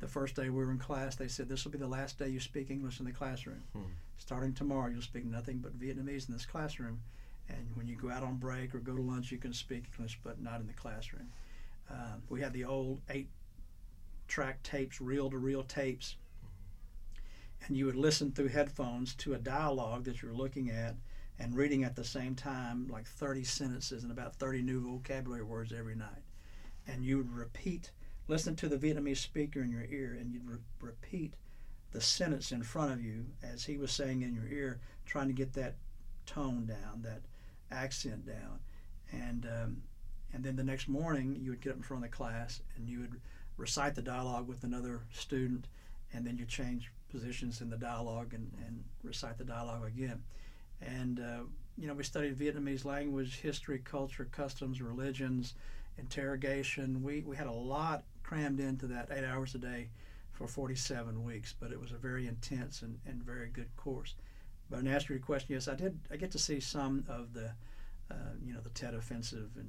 the 0.00 0.08
first 0.08 0.36
day 0.36 0.44
we 0.44 0.64
were 0.64 0.70
in 0.70 0.78
class, 0.78 1.16
they 1.16 1.28
said, 1.28 1.48
This 1.48 1.64
will 1.64 1.72
be 1.72 1.78
the 1.78 1.86
last 1.86 2.18
day 2.18 2.28
you 2.28 2.40
speak 2.40 2.70
English 2.70 3.00
in 3.00 3.06
the 3.06 3.12
classroom. 3.12 3.62
Hmm. 3.72 3.82
Starting 4.18 4.52
tomorrow, 4.52 4.90
you'll 4.90 5.02
speak 5.02 5.24
nothing 5.24 5.58
but 5.58 5.78
Vietnamese 5.78 6.28
in 6.28 6.34
this 6.34 6.46
classroom. 6.46 7.00
And 7.48 7.70
when 7.74 7.86
you 7.86 7.96
go 7.96 8.10
out 8.10 8.22
on 8.22 8.36
break 8.36 8.74
or 8.74 8.78
go 8.78 8.94
to 8.94 9.02
lunch, 9.02 9.32
you 9.32 9.38
can 9.38 9.52
speak 9.52 9.84
English, 9.96 10.20
but 10.22 10.40
not 10.40 10.60
in 10.60 10.66
the 10.66 10.72
classroom. 10.74 11.28
Uh, 11.90 12.16
we 12.28 12.40
had 12.40 12.52
the 12.52 12.64
old 12.64 13.00
eight 13.08 13.28
track 14.26 14.62
tapes, 14.62 15.00
reel 15.00 15.30
to 15.30 15.38
reel 15.38 15.62
tapes. 15.62 16.16
And 17.66 17.76
you 17.76 17.86
would 17.86 17.96
listen 17.96 18.30
through 18.30 18.48
headphones 18.48 19.14
to 19.16 19.34
a 19.34 19.38
dialogue 19.38 20.04
that 20.04 20.22
you're 20.22 20.34
looking 20.34 20.70
at 20.70 20.94
and 21.38 21.54
reading 21.54 21.84
at 21.84 21.94
the 21.94 22.04
same 22.04 22.34
time 22.34 22.88
like 22.88 23.06
30 23.06 23.44
sentences 23.44 24.02
and 24.02 24.10
about 24.10 24.36
30 24.36 24.62
new 24.62 24.80
vocabulary 24.80 25.44
words 25.44 25.72
every 25.72 25.94
night. 25.94 26.24
And 26.86 27.04
you 27.04 27.18
would 27.18 27.30
repeat, 27.30 27.90
listen 28.26 28.56
to 28.56 28.68
the 28.68 28.76
Vietnamese 28.78 29.18
speaker 29.18 29.62
in 29.62 29.70
your 29.70 29.84
ear, 29.84 30.16
and 30.18 30.32
you'd 30.32 30.48
re- 30.48 30.58
repeat 30.80 31.34
the 31.92 32.00
sentence 32.00 32.50
in 32.50 32.62
front 32.62 32.92
of 32.92 33.02
you 33.02 33.26
as 33.42 33.64
he 33.64 33.76
was 33.76 33.92
saying 33.92 34.22
in 34.22 34.34
your 34.34 34.48
ear, 34.48 34.80
trying 35.06 35.28
to 35.28 35.32
get 35.32 35.52
that 35.54 35.76
tone 36.26 36.66
down, 36.66 37.02
that 37.02 37.22
accent 37.70 38.26
down. 38.26 38.58
And, 39.12 39.46
um, 39.46 39.82
and 40.32 40.42
then 40.44 40.56
the 40.56 40.64
next 40.64 40.88
morning, 40.88 41.36
you 41.40 41.50
would 41.50 41.60
get 41.60 41.70
up 41.70 41.76
in 41.76 41.82
front 41.82 42.04
of 42.04 42.10
the 42.10 42.16
class 42.16 42.60
and 42.76 42.88
you 42.88 43.00
would 43.00 43.20
recite 43.56 43.94
the 43.94 44.02
dialogue 44.02 44.48
with 44.48 44.64
another 44.64 45.02
student, 45.12 45.68
and 46.12 46.26
then 46.26 46.36
you 46.36 46.46
change 46.46 46.90
positions 47.10 47.60
in 47.60 47.70
the 47.70 47.76
dialogue 47.76 48.34
and, 48.34 48.50
and 48.66 48.84
recite 49.02 49.38
the 49.38 49.44
dialogue 49.44 49.86
again 49.86 50.22
and 50.80 51.20
uh, 51.20 51.42
you 51.76 51.86
know 51.86 51.94
we 51.94 52.04
studied 52.04 52.38
Vietnamese 52.38 52.84
language, 52.84 53.40
history, 53.40 53.78
culture, 53.78 54.28
customs, 54.30 54.80
religions, 54.80 55.54
interrogation. 55.98 57.02
We 57.02 57.22
we 57.26 57.36
had 57.36 57.46
a 57.46 57.52
lot 57.52 58.04
crammed 58.22 58.60
into 58.60 58.86
that 58.86 59.08
eight 59.10 59.24
hours 59.24 59.54
a 59.54 59.58
day 59.58 59.88
for 60.32 60.46
47 60.46 61.24
weeks, 61.24 61.54
but 61.58 61.72
it 61.72 61.80
was 61.80 61.90
a 61.90 61.96
very 61.96 62.28
intense 62.28 62.82
and, 62.82 62.98
and 63.06 63.22
very 63.22 63.48
good 63.48 63.74
course. 63.76 64.14
But 64.70 64.80
in 64.80 64.86
answer 64.86 65.08
to 65.08 65.14
your 65.14 65.22
question, 65.22 65.54
yes, 65.54 65.66
I 65.66 65.74
did. 65.74 65.98
I 66.12 66.16
get 66.16 66.30
to 66.32 66.38
see 66.38 66.60
some 66.60 67.04
of 67.08 67.32
the, 67.32 67.52
uh, 68.10 68.34
you 68.44 68.52
know, 68.52 68.60
the 68.60 68.70
Tet 68.70 68.94
Offensive 68.94 69.50
in 69.56 69.68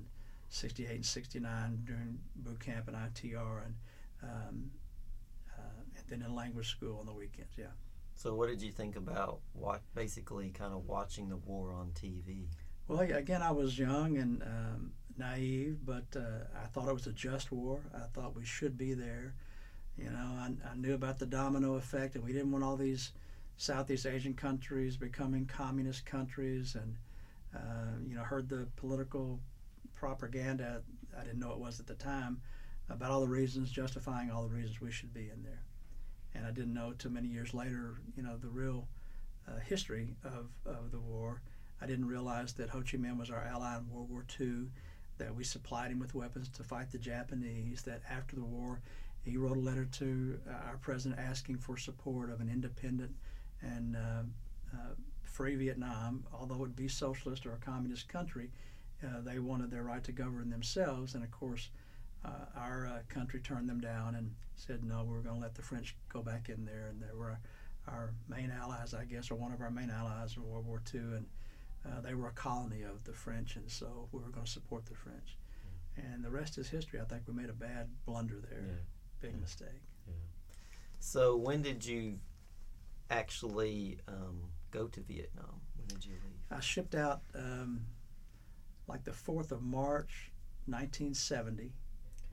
'68 0.50 0.92
and 0.92 1.06
'69 1.06 1.84
during 1.86 2.20
boot 2.36 2.60
camp 2.60 2.88
and 2.88 2.98
ITR, 2.98 3.66
and 3.66 3.76
um, 4.22 4.72
uh, 5.58 5.82
and 5.96 6.04
then 6.08 6.22
in 6.22 6.36
language 6.36 6.70
school 6.70 7.00
on 7.00 7.06
the 7.06 7.14
weekends. 7.14 7.54
Yeah. 7.58 7.68
So, 8.20 8.36
what 8.36 8.50
did 8.50 8.62
you 8.62 8.74
think 8.74 8.98
about 8.98 9.40
what 9.54 9.82
basically 9.96 10.50
kind 10.50 10.74
of 10.74 10.86
watching 10.86 11.30
the 11.30 11.38
war 11.38 11.72
on 11.72 11.92
TV? 11.92 12.48
Well, 12.90 13.00
again, 13.00 13.42
I 13.42 13.52
was 13.52 13.80
young 13.80 14.18
and 14.18 14.44
um, 14.44 14.92
naive, 15.18 15.78
but 15.86 16.04
uh, 16.18 16.44
I 16.62 16.68
thought 16.68 16.90
it 16.90 16.94
was 16.94 17.08
a 17.08 17.14
just 17.14 17.50
war. 17.54 17.80
I 17.96 18.08
thought 18.14 18.36
we 18.36 18.44
should 18.44 18.78
be 18.78 18.94
there. 18.94 19.36
You 19.98 20.10
know, 20.10 20.18
I, 20.38 20.52
I 20.70 20.76
knew 20.76 20.96
about 20.96 21.18
the 21.18 21.28
domino 21.28 21.76
effect, 21.76 22.16
and 22.16 22.24
we 22.26 22.34
didn't 22.34 22.52
want 22.52 22.62
all 22.62 22.76
these 22.76 23.14
Southeast 23.56 24.06
Asian 24.06 24.34
countries 24.34 24.98
becoming 24.98 25.46
communist 25.46 26.06
countries, 26.06 26.76
and 26.76 26.98
uh, 27.56 28.00
you 28.06 28.16
know, 28.16 28.24
heard 28.24 28.50
the 28.50 28.68
political 28.76 29.40
propaganda. 29.96 30.82
I 31.18 31.24
didn't 31.24 31.40
know 31.40 31.54
it 31.54 31.60
was 31.60 31.80
at 31.80 31.88
the 31.88 31.96
time 31.96 32.42
about 32.90 33.12
all 33.12 33.22
the 33.22 33.30
reasons 33.30 33.72
justifying 33.72 34.30
all 34.30 34.44
the 34.44 34.54
reasons 34.54 34.82
we 34.82 34.92
should 34.92 35.14
be 35.14 35.30
in 35.30 35.42
there 35.42 35.64
and 36.40 36.48
I 36.48 36.52
didn't 36.52 36.74
know 36.74 36.94
too 36.94 37.10
many 37.10 37.28
years 37.28 37.54
later, 37.54 38.00
you 38.16 38.24
know, 38.24 38.38
the 38.38 38.48
real 38.48 38.88
uh, 39.48 39.60
history 39.60 40.16
of, 40.24 40.48
of 40.66 40.92
the 40.92 41.00
war. 41.00 41.42
I 41.82 41.86
didn't 41.86 42.08
realize 42.08 42.54
that 42.54 42.70
Ho 42.70 42.80
Chi 42.80 42.98
Minh 42.98 43.18
was 43.18 43.30
our 43.30 43.44
ally 43.44 43.78
in 43.78 43.90
World 43.90 44.10
War 44.10 44.26
II, 44.40 44.68
that 45.18 45.36
we 45.36 45.44
supplied 45.44 45.92
him 45.92 46.00
with 46.00 46.16
weapons 46.16 46.48
to 46.50 46.64
fight 46.64 46.92
the 46.92 46.98
Japanese, 46.98 47.82
that 47.84 48.02
after 48.10 48.38
the 48.38 48.44
war, 48.44 48.82
he 49.22 49.36
wrote 49.36 49.58
a 49.58 49.60
letter 49.60 49.86
to 49.86 50.40
uh, 50.50 50.68
our 50.68 50.78
president 50.78 51.20
asking 51.20 51.58
for 51.58 51.78
support 51.78 52.32
of 52.32 52.40
an 52.40 52.50
independent 52.50 53.12
and 53.62 53.98
uh, 53.98 54.24
uh, 54.74 54.94
free 55.24 55.56
Vietnam, 55.56 56.24
although 56.34 56.56
it 56.56 56.60
would 56.60 56.76
be 56.76 56.88
socialist 56.88 57.46
or 57.46 57.54
a 57.54 57.58
communist 57.58 58.08
country. 58.08 58.50
Uh, 59.04 59.22
they 59.22 59.40
wanted 59.40 59.72
their 59.72 59.84
right 59.84 60.04
to 60.06 60.14
govern 60.14 60.50
themselves, 60.50 61.16
and 61.16 61.24
of 61.24 61.32
course, 61.32 61.70
uh, 62.26 62.46
our 62.56 62.88
uh, 62.88 63.00
country 63.14 63.40
turned 63.40 63.70
them 63.70 63.80
down 63.80 64.16
and 64.16 64.32
said 64.56 64.84
no, 64.84 65.04
we 65.04 65.18
are 65.18 65.22
going 65.22 65.36
to 65.36 65.42
let 65.42 65.56
the 65.56 65.62
French 65.62 65.96
go 66.12 66.22
back 66.22 66.50
in 66.50 66.66
there, 66.66 66.88
and 66.90 67.02
they 67.02 67.16
were 67.16 67.38
our 67.88 68.14
main 68.28 68.52
allies, 68.52 68.94
I 68.94 69.06
guess, 69.06 69.32
or 69.32 69.36
one 69.36 69.52
of 69.52 69.62
our 69.62 69.72
main 69.72 69.90
allies 69.90 70.36
in 70.36 70.44
World 70.44 70.66
War 70.66 70.82
II, 70.94 71.00
and 71.00 71.26
uh, 71.86 72.02
they 72.02 72.14
were 72.14 72.28
a 72.28 72.32
colony 72.32 72.84
of 72.84 73.04
the 73.06 73.14
French, 73.14 73.56
and 73.56 73.70
so 73.70 74.08
we 74.12 74.20
were 74.20 74.30
going 74.30 74.46
to 74.46 74.52
support 74.52 74.86
the 74.86 74.96
French. 74.96 75.38
Mm. 75.98 76.14
And 76.14 76.24
the 76.24 76.30
rest 76.30 76.58
is 76.58 76.70
history. 76.70 77.00
I 77.00 77.06
think 77.06 77.24
we 77.28 77.34
made 77.34 77.50
a 77.50 77.54
bad 77.54 77.88
blunder 78.06 78.42
there, 78.50 78.60
yeah. 78.68 78.76
big 79.22 79.32
yeah. 79.32 79.42
mistake. 79.42 79.82
Yeah. 80.08 80.14
So 81.00 81.38
when 81.38 81.62
did 81.62 81.86
you 81.86 82.20
actually 83.10 83.98
um, 84.08 84.42
go 84.72 84.88
to 84.88 85.00
Vietnam? 85.02 85.62
When 85.78 85.88
did 85.88 86.06
you 86.06 86.14
leave? 86.14 86.40
I 86.52 86.60
shipped 86.60 86.96
out 86.96 87.22
um, 87.34 87.82
like 88.88 89.04
the 89.04 89.12
4th 89.12 89.52
of 89.52 89.62
March, 89.62 90.32
1970. 90.66 91.72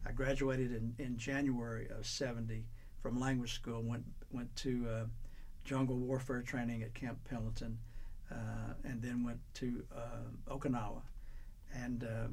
I 0.07 0.13
graduated 0.13 0.73
in, 0.73 0.95
in 0.99 1.17
January 1.17 1.89
of 1.89 2.07
70 2.07 2.65
from 3.03 3.19
language 3.19 3.55
school, 3.55 3.83
went, 3.83 4.05
went 4.31 4.55
to 4.57 4.87
uh, 4.89 5.05
jungle 5.65 5.97
warfare 5.97 6.43
training 6.43 6.83
at 6.83 6.95
Camp 6.95 7.19
Pendleton, 7.29 7.77
uh, 8.31 8.75
and 8.85 9.03
then 9.03 9.25
went 9.25 9.41
to 9.55 9.83
uh, 9.95 10.53
Okinawa. 10.55 11.03
And 11.75 12.05
uh, 12.05 12.29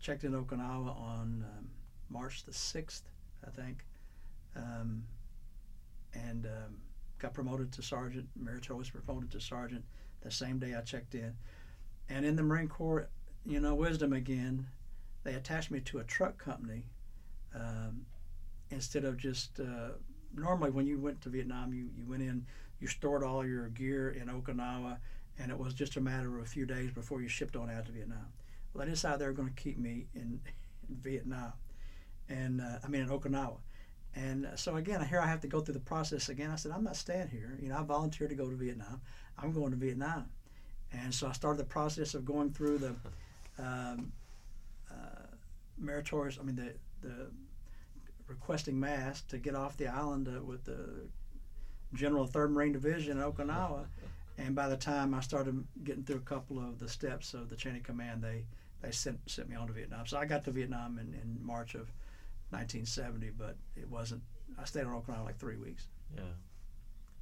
checked 0.00 0.24
in 0.24 0.32
Okinawa 0.32 0.98
on 0.98 1.44
um, 1.46 1.68
March 2.08 2.44
the 2.44 2.52
6th, 2.52 3.02
I 3.46 3.50
think. 3.50 3.84
Um, 4.56 5.04
and 6.14 6.46
um, 6.46 6.76
got 7.18 7.34
promoted 7.34 7.72
to 7.72 7.82
sergeant. 7.82 8.26
Meritorious 8.36 8.90
promoted 8.90 9.30
to 9.32 9.40
sergeant 9.40 9.84
the 10.22 10.30
same 10.30 10.58
day 10.58 10.74
I 10.74 10.80
checked 10.80 11.14
in. 11.14 11.34
And 12.08 12.24
in 12.24 12.36
the 12.36 12.42
Marine 12.42 12.68
Corps, 12.68 13.08
you 13.44 13.60
know, 13.60 13.74
wisdom 13.74 14.12
again, 14.12 14.66
they 15.26 15.34
attached 15.34 15.70
me 15.70 15.80
to 15.80 15.98
a 15.98 16.04
truck 16.04 16.38
company 16.38 16.84
um, 17.54 18.06
instead 18.70 19.04
of 19.04 19.16
just. 19.16 19.60
Uh, 19.60 19.90
normally, 20.34 20.70
when 20.70 20.86
you 20.86 20.98
went 20.98 21.20
to 21.22 21.28
Vietnam, 21.28 21.72
you, 21.72 21.88
you 21.96 22.04
went 22.06 22.22
in, 22.22 22.46
you 22.80 22.86
stored 22.86 23.24
all 23.24 23.44
your 23.44 23.68
gear 23.68 24.10
in 24.10 24.28
Okinawa, 24.28 24.98
and 25.38 25.50
it 25.50 25.58
was 25.58 25.74
just 25.74 25.96
a 25.96 26.00
matter 26.00 26.38
of 26.38 26.44
a 26.44 26.46
few 26.46 26.66
days 26.66 26.90
before 26.90 27.20
you 27.22 27.28
shipped 27.28 27.56
on 27.56 27.70
out 27.70 27.86
to 27.86 27.92
Vietnam. 27.92 28.26
Well, 28.72 28.84
they 28.84 28.90
decided 28.90 29.20
they 29.20 29.26
were 29.26 29.32
going 29.32 29.52
to 29.52 29.62
keep 29.62 29.78
me 29.78 30.06
in, 30.14 30.40
in 30.88 30.96
Vietnam, 30.96 31.52
and 32.28 32.60
uh, 32.60 32.78
I 32.84 32.88
mean 32.88 33.02
in 33.02 33.08
Okinawa. 33.08 33.56
And 34.14 34.48
so 34.54 34.76
again, 34.76 35.02
I 35.02 35.04
here 35.04 35.20
I 35.20 35.26
have 35.26 35.40
to 35.40 35.48
go 35.48 35.60
through 35.60 35.74
the 35.74 35.80
process 35.80 36.30
again. 36.30 36.50
I 36.50 36.56
said, 36.56 36.72
I'm 36.72 36.84
not 36.84 36.96
staying 36.96 37.28
here. 37.28 37.58
You 37.60 37.68
know, 37.68 37.78
I 37.78 37.82
volunteered 37.82 38.30
to 38.30 38.36
go 38.36 38.48
to 38.48 38.56
Vietnam. 38.56 39.02
I'm 39.38 39.52
going 39.52 39.72
to 39.72 39.76
Vietnam. 39.76 40.26
And 40.92 41.14
so 41.14 41.26
I 41.26 41.32
started 41.32 41.58
the 41.58 41.68
process 41.68 42.14
of 42.14 42.24
going 42.24 42.52
through 42.52 42.78
the 42.78 42.88
um, 42.88 42.96
uh, 43.58 43.96
meritorious, 45.78 46.38
I 46.40 46.44
mean, 46.44 46.56
the, 46.56 46.74
the 47.06 47.30
requesting 48.26 48.78
mast 48.78 49.28
to 49.30 49.38
get 49.38 49.54
off 49.54 49.76
the 49.76 49.88
island 49.88 50.28
uh, 50.28 50.42
with 50.42 50.64
the 50.64 51.08
General 51.94 52.26
3rd 52.26 52.50
Marine 52.50 52.72
Division 52.72 53.18
in 53.18 53.32
Okinawa. 53.32 53.86
And 54.38 54.54
by 54.54 54.68
the 54.68 54.76
time 54.76 55.14
I 55.14 55.20
started 55.20 55.64
getting 55.82 56.04
through 56.04 56.16
a 56.16 56.20
couple 56.20 56.58
of 56.58 56.78
the 56.78 56.90
steps 56.90 57.32
of 57.32 57.48
the 57.48 57.56
chain 57.56 57.74
of 57.74 57.82
command, 57.84 58.22
they, 58.22 58.44
they 58.82 58.90
sent, 58.90 59.18
sent 59.24 59.48
me 59.48 59.56
on 59.56 59.66
to 59.66 59.72
Vietnam. 59.72 60.04
So 60.04 60.18
I 60.18 60.26
got 60.26 60.44
to 60.44 60.50
Vietnam 60.50 60.98
in, 60.98 61.14
in 61.14 61.38
March 61.40 61.74
of 61.74 61.90
1970, 62.50 63.30
but 63.30 63.56
it 63.76 63.88
wasn't. 63.88 64.22
I 64.60 64.64
stayed 64.64 64.84
on 64.84 64.92
Okinawa 64.92 65.24
like 65.24 65.38
three 65.38 65.56
weeks. 65.56 65.88
Yeah. 66.14 66.22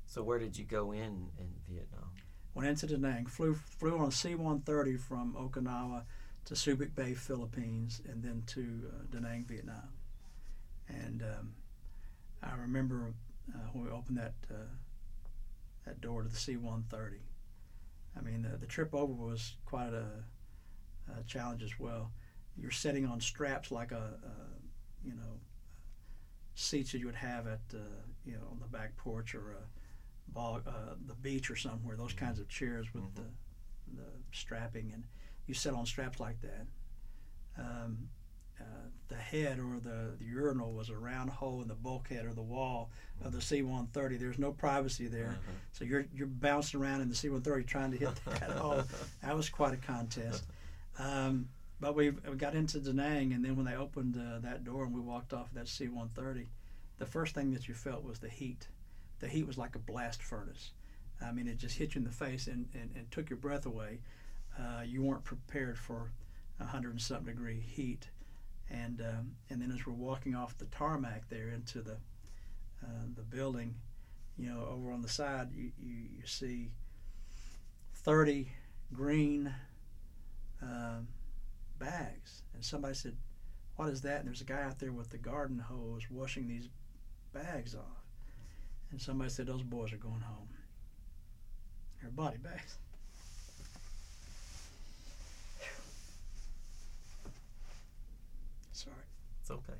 So 0.06 0.24
where 0.24 0.40
did 0.40 0.58
you 0.58 0.64
go 0.64 0.90
in 0.92 1.28
in 1.38 1.48
Vietnam? 1.68 2.10
Went 2.54 2.68
into 2.68 2.86
Da 2.86 2.96
Nang. 2.96 3.26
Flew 3.26 3.54
flew 3.54 3.98
on 3.98 4.08
a 4.08 4.12
C-130 4.12 5.00
from 5.00 5.34
Okinawa 5.34 6.02
to 6.46 6.54
Subic 6.54 6.94
Bay, 6.94 7.14
Philippines, 7.14 8.02
and 8.08 8.22
then 8.22 8.42
to 8.46 8.60
uh, 8.88 9.04
Da 9.10 9.20
Nang, 9.20 9.44
Vietnam. 9.44 9.88
And 10.88 11.22
um, 11.22 11.54
I 12.42 12.54
remember 12.56 13.14
uh, 13.54 13.58
when 13.72 13.84
we 13.84 13.90
opened 13.90 14.18
that 14.18 14.34
uh, 14.50 14.66
that 15.86 16.00
door 16.00 16.22
to 16.22 16.28
the 16.28 16.36
C-130. 16.36 17.18
I 18.16 18.20
mean, 18.22 18.42
the, 18.42 18.56
the 18.56 18.66
trip 18.66 18.94
over 18.94 19.12
was 19.12 19.56
quite 19.64 19.92
a, 19.92 20.06
a, 21.18 21.22
challenge 21.26 21.62
as 21.62 21.78
well. 21.78 22.10
You're 22.56 22.70
sitting 22.70 23.06
on 23.06 23.20
straps 23.20 23.70
like 23.70 23.92
a, 23.92 24.14
a 24.24 25.06
you 25.06 25.14
know, 25.14 25.40
seats 26.54 26.92
that 26.92 26.98
you 26.98 27.06
would 27.06 27.14
have 27.14 27.46
at, 27.46 27.60
uh, 27.74 27.78
you 28.24 28.32
know, 28.34 28.46
on 28.50 28.60
the 28.60 28.68
back 28.68 28.96
porch 28.96 29.34
or 29.34 29.52
a 29.52 30.32
ball, 30.32 30.60
uh, 30.66 30.94
the 31.06 31.14
beach 31.14 31.50
or 31.50 31.56
somewhere. 31.56 31.96
Those 31.96 32.12
kinds 32.12 32.38
of 32.38 32.48
chairs 32.48 32.86
with 32.94 33.04
mm-hmm. 33.04 33.22
the, 33.96 34.02
the 34.02 34.08
strapping, 34.32 34.92
and 34.94 35.04
you 35.46 35.54
sit 35.54 35.74
on 35.74 35.86
straps 35.86 36.20
like 36.20 36.40
that. 36.42 36.66
Um, 37.58 38.08
uh, 38.60 38.64
the 39.08 39.16
head 39.16 39.58
or 39.58 39.78
the, 39.80 40.16
the 40.18 40.24
urinal 40.24 40.72
was 40.72 40.88
a 40.88 40.96
round 40.96 41.30
hole 41.30 41.60
in 41.60 41.68
the 41.68 41.74
bulkhead 41.74 42.24
or 42.24 42.32
the 42.32 42.42
wall 42.42 42.90
of 43.22 43.32
the 43.32 43.40
C-130. 43.40 44.18
There's 44.18 44.38
no 44.38 44.52
privacy 44.52 45.06
there, 45.06 45.26
uh-huh. 45.26 45.52
so 45.72 45.84
you're 45.84 46.06
you're 46.14 46.26
bouncing 46.26 46.80
around 46.80 47.00
in 47.00 47.08
the 47.08 47.14
C-130 47.14 47.66
trying 47.66 47.90
to 47.90 47.96
hit 47.96 48.14
that 48.26 48.50
hole. 48.56 48.82
That 49.22 49.36
was 49.36 49.48
quite 49.48 49.74
a 49.74 49.76
contest. 49.76 50.44
Um, 50.98 51.48
but 51.80 51.94
we, 51.94 52.10
we 52.10 52.36
got 52.36 52.54
into 52.54 52.78
Da 52.78 52.92
Nang, 52.92 53.32
and 53.32 53.44
then 53.44 53.56
when 53.56 53.66
they 53.66 53.74
opened 53.74 54.16
uh, 54.16 54.38
that 54.40 54.64
door 54.64 54.84
and 54.84 54.94
we 54.94 55.00
walked 55.00 55.32
off 55.32 55.52
that 55.54 55.68
C-130, 55.68 56.46
the 56.98 57.06
first 57.06 57.34
thing 57.34 57.52
that 57.52 57.68
you 57.68 57.74
felt 57.74 58.04
was 58.04 58.20
the 58.20 58.28
heat. 58.28 58.68
The 59.18 59.28
heat 59.28 59.46
was 59.46 59.58
like 59.58 59.74
a 59.74 59.80
blast 59.80 60.22
furnace. 60.22 60.70
I 61.22 61.32
mean, 61.32 61.48
it 61.48 61.58
just 61.58 61.76
hit 61.76 61.94
you 61.94 62.00
in 62.00 62.04
the 62.04 62.12
face 62.12 62.46
and, 62.46 62.68
and, 62.74 62.90
and 62.96 63.10
took 63.10 63.28
your 63.28 63.36
breath 63.36 63.66
away. 63.66 64.00
Uh, 64.58 64.82
you 64.84 65.02
weren't 65.02 65.24
prepared 65.24 65.78
for 65.78 66.12
a 66.60 66.64
hundred 66.64 66.92
and 66.92 67.00
something 67.00 67.34
degree 67.34 67.60
heat. 67.60 68.08
And 68.70 69.00
um, 69.00 69.32
and 69.50 69.60
then 69.60 69.70
as 69.70 69.86
we're 69.86 69.92
walking 69.92 70.34
off 70.34 70.56
the 70.56 70.66
tarmac 70.66 71.28
there 71.28 71.50
into 71.50 71.82
the 71.82 71.98
uh, 72.82 73.06
the 73.14 73.22
building, 73.22 73.74
you 74.36 74.48
know, 74.48 74.66
over 74.70 74.90
on 74.90 75.02
the 75.02 75.08
side, 75.08 75.48
you, 75.54 75.70
you, 75.78 75.96
you 76.18 76.26
see 76.26 76.70
30 77.94 78.48
green 78.92 79.54
um, 80.62 81.08
bags. 81.78 82.42
And 82.54 82.64
somebody 82.64 82.94
said, 82.94 83.16
What 83.76 83.88
is 83.88 84.02
that? 84.02 84.20
And 84.20 84.28
there's 84.28 84.40
a 84.40 84.44
guy 84.44 84.62
out 84.62 84.78
there 84.78 84.92
with 84.92 85.10
the 85.10 85.18
garden 85.18 85.58
hose 85.58 86.10
washing 86.10 86.48
these 86.48 86.68
bags 87.32 87.74
off. 87.74 88.04
And 88.90 89.00
somebody 89.00 89.30
said, 89.30 89.46
Those 89.46 89.62
boys 89.62 89.92
are 89.92 89.98
going 89.98 90.20
home. 90.20 90.48
They're 92.00 92.10
body 92.10 92.38
bags. 92.38 92.78
It's 99.44 99.50
okay. 99.50 99.78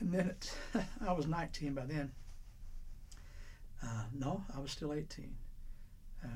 And 0.00 0.10
then 0.10 0.26
it, 0.30 0.52
I 1.06 1.12
was 1.12 1.28
19 1.28 1.72
by 1.72 1.86
then. 1.86 2.10
Uh, 3.80 4.02
no, 4.12 4.42
I 4.52 4.58
was 4.58 4.72
still 4.72 4.92
18. 4.92 5.32
Um, 6.24 6.30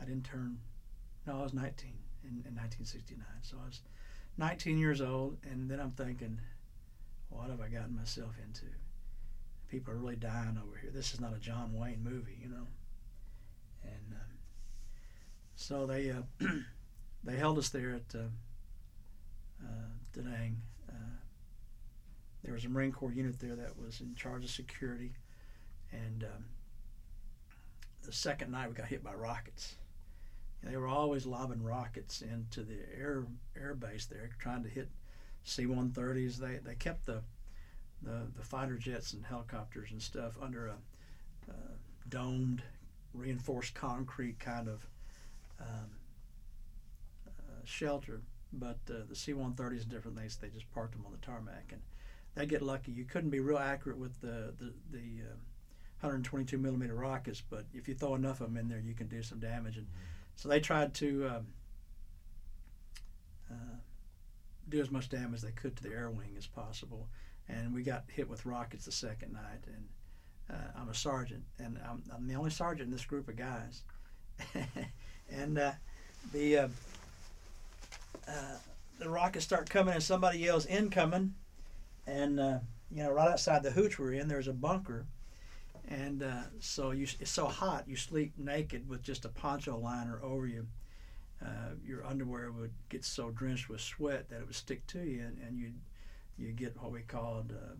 I 0.00 0.04
didn't 0.04 0.26
turn 0.26 0.58
no, 1.26 1.40
I 1.40 1.42
was 1.42 1.54
19 1.54 1.90
in, 2.22 2.28
in 2.28 2.54
1969. 2.54 3.26
So 3.42 3.56
I 3.60 3.66
was 3.66 3.80
19 4.38 4.78
years 4.78 5.00
old, 5.00 5.38
and 5.50 5.68
then 5.68 5.80
I'm 5.80 5.90
thinking, 5.90 6.38
what 7.30 7.50
have 7.50 7.60
I 7.60 7.66
gotten 7.66 7.96
myself 7.96 8.36
into? 8.46 8.66
People 9.68 9.92
are 9.92 9.96
really 9.96 10.14
dying 10.14 10.56
over 10.62 10.76
here. 10.76 10.90
This 10.92 11.14
is 11.14 11.20
not 11.20 11.34
a 11.34 11.40
John 11.40 11.72
Wayne 11.74 12.04
movie, 12.04 12.38
you 12.40 12.48
know. 12.48 12.68
And 13.82 14.12
um, 14.12 14.38
so 15.56 15.84
they 15.84 16.12
uh, 16.12 16.22
they 17.24 17.36
held 17.36 17.58
us 17.58 17.70
there 17.70 17.94
at 17.94 18.14
uh, 18.14 18.28
Da 20.12 20.22
Nang. 20.22 20.60
Uh, 20.88 21.16
there 22.42 22.54
was 22.54 22.64
a 22.64 22.68
Marine 22.68 22.92
Corps 22.92 23.12
unit 23.12 23.38
there 23.38 23.56
that 23.56 23.78
was 23.78 24.00
in 24.00 24.14
charge 24.14 24.44
of 24.44 24.50
security, 24.50 25.12
and 25.92 26.24
um, 26.24 26.44
the 28.02 28.12
second 28.12 28.50
night 28.50 28.68
we 28.68 28.74
got 28.74 28.86
hit 28.86 29.02
by 29.02 29.14
rockets 29.14 29.76
they 30.64 30.76
were 30.76 30.88
always 30.88 31.26
lobbing 31.26 31.62
rockets 31.62 32.22
into 32.22 32.62
the 32.62 32.78
air 32.96 33.26
air 33.56 33.74
base 33.74 34.06
there, 34.06 34.30
trying 34.38 34.62
to 34.62 34.68
hit 34.68 34.88
C-130s. 35.44 36.36
They 36.36 36.58
they 36.64 36.74
kept 36.74 37.06
the 37.06 37.22
the, 38.02 38.22
the 38.36 38.42
fighter 38.42 38.76
jets 38.76 39.12
and 39.12 39.24
helicopters 39.24 39.90
and 39.90 40.00
stuff 40.00 40.36
under 40.40 40.68
a, 40.68 40.76
a 41.50 41.54
domed, 42.08 42.62
reinforced 43.14 43.74
concrete 43.74 44.38
kind 44.38 44.68
of 44.68 44.86
um, 45.60 45.90
uh, 47.26 47.62
shelter. 47.64 48.20
But 48.56 48.78
uh, 48.88 49.04
the 49.08 49.16
C-130s 49.16 49.82
and 49.82 49.90
different 49.90 50.16
things, 50.16 50.36
they 50.36 50.48
just 50.48 50.72
parked 50.72 50.92
them 50.92 51.04
on 51.06 51.12
the 51.12 51.18
tarmac, 51.18 51.72
and 51.72 51.82
they 52.34 52.46
get 52.46 52.62
lucky. 52.62 52.92
You 52.92 53.04
couldn't 53.04 53.30
be 53.30 53.40
real 53.40 53.58
accurate 53.58 53.98
with 53.98 54.20
the 54.20 54.54
the, 54.58 54.72
the 54.90 55.22
uh, 55.22 55.36
122 56.00 56.58
millimeter 56.58 56.94
rockets, 56.94 57.42
but 57.48 57.64
if 57.72 57.88
you 57.88 57.94
throw 57.94 58.14
enough 58.14 58.40
of 58.40 58.48
them 58.48 58.56
in 58.56 58.68
there, 58.68 58.78
you 58.78 58.94
can 58.94 59.08
do 59.08 59.22
some 59.22 59.38
damage. 59.40 59.76
And 59.76 59.86
mm-hmm 59.86 60.14
so 60.36 60.48
they 60.48 60.60
tried 60.60 60.94
to 60.94 61.26
um, 61.26 61.46
uh, 63.50 63.76
do 64.68 64.80
as 64.80 64.90
much 64.90 65.08
damage 65.08 65.36
as 65.36 65.42
they 65.42 65.52
could 65.52 65.76
to 65.76 65.82
the 65.82 65.90
air 65.90 66.10
wing 66.10 66.34
as 66.36 66.46
possible. 66.46 67.08
And 67.48 67.74
we 67.74 67.82
got 67.82 68.04
hit 68.08 68.28
with 68.28 68.46
rockets 68.46 68.86
the 68.86 68.92
second 68.92 69.32
night. 69.32 69.64
And 69.66 69.84
uh, 70.50 70.80
I'm 70.80 70.88
a 70.88 70.94
sergeant, 70.94 71.44
and 71.58 71.78
I'm, 71.88 72.02
I'm, 72.14 72.26
the 72.26 72.34
only 72.34 72.50
sergeant 72.50 72.88
in 72.88 72.92
this 72.92 73.04
group 73.04 73.28
of 73.28 73.36
guys. 73.36 73.82
and 75.30 75.58
uh, 75.58 75.72
the 76.32 76.68
uh, 78.28 78.56
the 78.98 79.08
rockets 79.08 79.44
start 79.44 79.68
coming 79.68 79.94
and 79.94 80.02
somebody 80.02 80.38
yells 80.38 80.66
incoming, 80.66 81.34
and 82.06 82.40
uh, 82.40 82.58
you 82.90 83.02
know 83.02 83.10
right 83.10 83.28
outside 83.28 83.62
the 83.62 83.70
hooch 83.70 83.98
we're 83.98 84.12
in 84.12 84.28
there's 84.28 84.48
a 84.48 84.52
bunker, 84.52 85.06
and 85.88 86.22
uh, 86.22 86.42
so 86.60 86.90
you 86.90 87.06
it's 87.20 87.30
so 87.30 87.46
hot 87.46 87.84
you 87.86 87.96
sleep 87.96 88.32
naked 88.38 88.88
with 88.88 89.02
just 89.02 89.24
a 89.24 89.28
poncho 89.28 89.78
liner 89.78 90.20
over 90.22 90.46
you. 90.46 90.66
Uh, 91.44 91.74
your 91.84 92.04
underwear 92.06 92.52
would 92.52 92.72
get 92.88 93.04
so 93.04 93.30
drenched 93.30 93.68
with 93.68 93.80
sweat 93.80 94.28
that 94.30 94.40
it 94.40 94.46
would 94.46 94.54
stick 94.54 94.86
to 94.86 95.00
you, 95.00 95.20
and, 95.20 95.38
and 95.46 95.58
you 95.58 95.72
you 96.38 96.52
get 96.52 96.80
what 96.80 96.92
we 96.92 97.02
called 97.02 97.52
uh, 97.52 97.74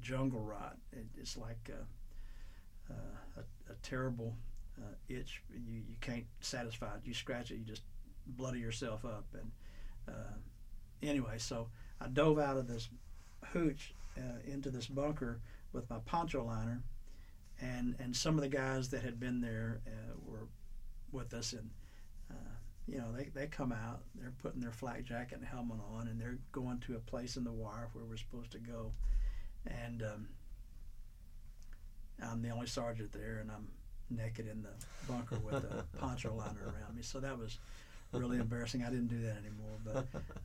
jungle 0.00 0.40
rot. 0.40 0.76
It, 0.92 1.06
it's 1.20 1.36
like 1.36 1.70
uh, 1.70 2.94
a, 3.36 3.40
a 3.72 3.74
terrible 3.82 4.34
itch. 5.08 5.42
You 5.52 5.82
you 5.88 5.96
can't 6.00 6.24
satisfy 6.40 6.94
it. 6.94 7.00
You 7.04 7.14
scratch 7.14 7.50
it, 7.50 7.56
you 7.56 7.64
just 7.64 7.82
bloody 8.26 8.60
yourself 8.60 9.04
up. 9.04 9.26
And 9.34 9.50
uh, 10.08 10.34
anyway, 11.02 11.38
so 11.38 11.68
I 12.00 12.08
dove 12.08 12.38
out 12.38 12.56
of 12.56 12.66
this 12.66 12.88
hooch 13.52 13.94
uh, 14.16 14.50
into 14.50 14.70
this 14.70 14.86
bunker 14.86 15.40
with 15.72 15.88
my 15.90 15.98
poncho 16.04 16.44
liner, 16.44 16.82
and 17.60 17.96
and 17.98 18.14
some 18.14 18.36
of 18.36 18.42
the 18.42 18.48
guys 18.48 18.88
that 18.90 19.02
had 19.02 19.18
been 19.20 19.40
there 19.40 19.80
uh, 19.86 20.14
were 20.26 20.48
with 21.12 21.34
us, 21.34 21.52
and 21.52 21.70
uh, 22.30 22.54
you 22.86 22.98
know 22.98 23.12
they, 23.12 23.28
they 23.34 23.46
come 23.46 23.72
out, 23.72 24.02
they're 24.14 24.34
putting 24.42 24.60
their 24.60 24.72
flak 24.72 25.04
jacket 25.04 25.38
and 25.38 25.46
helmet 25.46 25.78
on, 25.94 26.08
and 26.08 26.20
they're 26.20 26.38
going 26.52 26.78
to 26.80 26.96
a 26.96 27.00
place 27.00 27.36
in 27.36 27.44
the 27.44 27.52
wire 27.52 27.88
where 27.92 28.04
we're 28.04 28.16
supposed 28.16 28.52
to 28.52 28.58
go, 28.58 28.92
and 29.66 30.02
um, 30.02 30.28
I'm 32.22 32.42
the 32.42 32.50
only 32.50 32.66
sergeant 32.66 33.12
there, 33.12 33.38
and 33.40 33.50
I'm 33.50 33.68
naked 34.10 34.46
in 34.46 34.62
the 34.62 34.70
bunker 35.08 35.38
with 35.38 35.64
a 35.64 35.84
poncho 35.98 36.34
liner 36.34 36.64
around 36.64 36.94
me. 36.94 37.02
So 37.02 37.20
that 37.20 37.38
was 37.38 37.58
really 38.20 38.38
embarrassing. 38.38 38.84
I 38.84 38.90
didn't 38.90 39.08
do 39.08 39.22
that 39.22 39.36
anymore, 39.38 39.78
but 39.84 39.96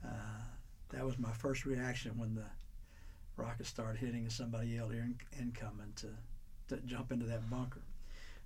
uh, 0.05 0.43
that 0.89 1.05
was 1.05 1.17
my 1.17 1.31
first 1.31 1.65
reaction 1.65 2.17
when 2.17 2.35
the 2.35 2.45
rockets 3.35 3.69
started 3.69 3.99
hitting 3.99 4.23
and 4.23 4.31
somebody 4.31 4.69
yelled 4.69 4.93
in, 4.93 5.15
incoming 5.39 5.93
to, 5.97 6.07
to 6.69 6.81
jump 6.83 7.11
into 7.11 7.25
that 7.25 7.49
bunker. 7.49 7.83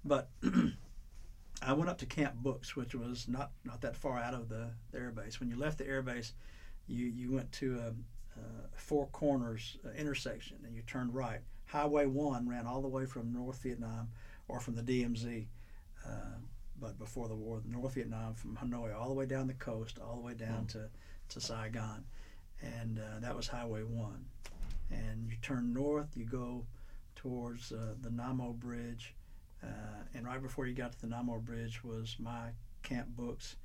But 0.04 0.30
I 1.62 1.74
went 1.74 1.90
up 1.90 2.00
to 2.00 2.06
Camp 2.06 2.36
Books, 2.36 2.76
which 2.76 2.96
was 2.96 3.28
not, 3.28 3.52
not 3.64 3.82
that 3.82 3.96
far 3.96 4.18
out 4.18 4.34
of 4.34 4.50
the, 4.50 4.70
the. 4.92 5.38
When 5.40 5.50
you 5.50 5.56
left 5.56 5.78
the 5.78 5.88
air 5.88 6.02
base, 6.02 6.34
you, 6.88 7.06
you 7.06 7.32
went 7.32 7.52
to 7.54 7.80
a, 7.80 8.40
a 8.40 8.78
four 8.78 9.08
corners 9.08 9.78
uh, 9.86 9.92
intersection 9.92 10.58
and 10.66 10.76
you 10.76 10.82
turned 10.82 11.14
right. 11.14 11.42
Highway 11.66 12.06
1 12.06 12.50
ran 12.50 12.66
all 12.66 12.82
the 12.82 12.88
way 12.88 13.06
from 13.06 13.32
North 13.32 13.62
Vietnam 13.64 14.10
or 14.48 14.60
from 14.60 14.76
the 14.76 14.82
DMZ. 14.82 15.46
Uh, 16.06 16.38
but 16.82 16.98
before 16.98 17.28
the 17.28 17.36
war, 17.36 17.62
North 17.66 17.94
Vietnam 17.94 18.34
from 18.34 18.58
Hanoi 18.58 18.94
all 18.94 19.08
the 19.08 19.14
way 19.14 19.28
down 19.28 19.48
the 19.48 19.54
coast, 19.54 20.00
all 20.00 20.16
the 20.16 20.22
way 20.22 20.34
down 20.34 20.66
mm. 20.66 20.72
to, 20.74 20.90
to 21.30 21.40
Saigon. 21.40 22.04
And 22.62 23.00
uh, 23.00 23.20
that 23.20 23.36
was 23.36 23.48
Highway 23.48 23.84
1. 23.84 24.26
And 24.92 25.30
you 25.30 25.38
turn 25.42 25.74
north, 25.74 26.10
you 26.16 26.26
go 26.26 26.66
towards 27.16 27.72
uh, 27.72 27.94
the 28.02 28.10
Nam 28.10 28.42
O 28.42 28.52
Bridge. 28.52 29.14
Uh, 29.64 30.04
and 30.16 30.26
right 30.26 30.42
before 30.42 30.66
you 30.66 30.74
got 30.74 30.92
to 30.94 31.02
the 31.02 31.08
Nam 31.08 31.30
O 31.30 31.38
Bridge 31.38 31.84
was 31.84 32.16
my 32.20 32.50
camp 32.84 33.08
books. 33.16 33.56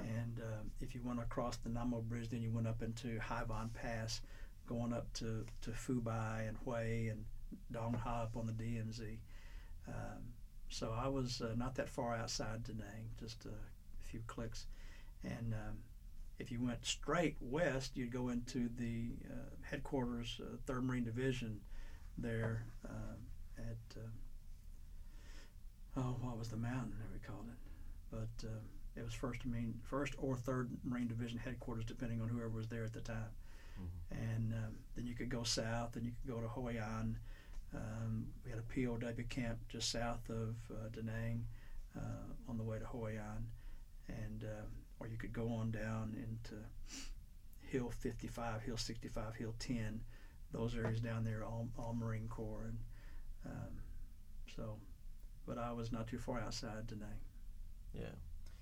And 0.00 0.40
uh, 0.40 0.62
if 0.80 0.94
you 0.94 1.00
went 1.02 1.20
across 1.20 1.56
the 1.56 1.70
Nam 1.70 1.94
O 1.94 2.00
Bridge, 2.02 2.28
then 2.28 2.42
you 2.42 2.50
went 2.50 2.68
up 2.68 2.82
into 2.82 3.18
Hai 3.18 3.42
Van 3.48 3.70
Pass, 3.70 4.20
going 4.68 4.92
up 4.92 5.12
to, 5.14 5.44
to 5.62 5.70
Phu 5.70 6.04
Bai 6.04 6.44
and 6.46 6.56
Hue 6.64 7.10
and 7.10 7.24
Dong 7.72 7.94
Ha 7.94 8.22
up 8.22 8.36
on 8.36 8.46
the 8.46 8.52
DMZ. 8.52 9.16
Um, 9.88 10.22
so 10.68 10.94
I 10.96 11.08
was 11.08 11.40
uh, 11.40 11.54
not 11.56 11.74
that 11.76 11.88
far 11.88 12.14
outside 12.14 12.64
Da 12.64 12.72
Nang, 12.74 13.10
just 13.18 13.46
a 13.46 14.04
few 14.04 14.20
clicks. 14.26 14.66
And 15.24 15.54
um, 15.54 15.78
if 16.38 16.52
you 16.52 16.62
went 16.62 16.84
straight 16.84 17.36
west, 17.40 17.96
you'd 17.96 18.12
go 18.12 18.28
into 18.28 18.68
the 18.76 19.10
uh, 19.30 19.54
headquarters, 19.62 20.40
uh, 20.42 20.56
Third 20.66 20.84
Marine 20.84 21.04
Division, 21.04 21.60
there 22.16 22.64
um, 22.88 23.16
at 23.58 23.96
uh, 23.96 24.00
oh, 26.00 26.16
what 26.20 26.38
was 26.38 26.48
the 26.48 26.56
mountain 26.56 26.94
that 26.98 27.12
we 27.12 27.18
called 27.18 27.46
it? 27.48 27.58
But 28.10 28.48
uh, 28.48 28.60
it 28.96 29.04
was 29.04 29.14
first 29.14 29.44
Marine, 29.44 29.78
first 29.82 30.14
or 30.18 30.36
Third 30.36 30.70
Marine 30.84 31.08
Division 31.08 31.38
headquarters, 31.38 31.84
depending 31.84 32.20
on 32.20 32.28
whoever 32.28 32.48
was 32.50 32.68
there 32.68 32.84
at 32.84 32.92
the 32.92 33.00
time. 33.00 33.32
Mm-hmm. 33.80 34.22
And 34.22 34.54
um, 34.54 34.74
then 34.96 35.06
you 35.06 35.14
could 35.14 35.28
go 35.28 35.42
south, 35.42 35.96
and 35.96 36.04
you 36.04 36.12
could 36.20 36.34
go 36.34 36.40
to 36.40 36.48
Hoi 36.48 36.78
An 36.80 37.18
um, 37.74 38.26
we 38.44 38.50
had 38.50 38.58
a 38.58 38.62
POW 38.62 39.22
camp 39.28 39.58
just 39.68 39.90
south 39.90 40.28
of 40.30 40.56
uh, 40.70 40.88
Da 40.92 41.02
Nang 41.02 41.44
uh, 41.96 42.32
on 42.48 42.56
the 42.56 42.62
way 42.62 42.78
to 42.78 42.86
Hoi 42.86 43.18
An, 43.18 43.46
and 44.08 44.44
um, 44.44 44.68
or 45.00 45.06
you 45.06 45.16
could 45.16 45.32
go 45.32 45.48
on 45.48 45.70
down 45.70 46.14
into 46.16 46.56
Hill 47.60 47.90
55, 47.90 48.62
Hill 48.62 48.76
65, 48.76 49.34
Hill 49.34 49.54
10. 49.58 50.00
Those 50.52 50.74
areas 50.74 51.00
down 51.00 51.24
there, 51.24 51.44
all, 51.44 51.68
all 51.78 51.94
Marine 51.94 52.28
Corps, 52.28 52.64
and 52.64 52.78
um, 53.44 53.80
so. 54.56 54.76
But 55.46 55.58
I 55.58 55.72
was 55.72 55.92
not 55.92 56.06
too 56.06 56.18
far 56.18 56.40
outside 56.40 56.86
Da 56.86 56.96
Nang. 56.96 57.08
Yeah. 57.94 58.14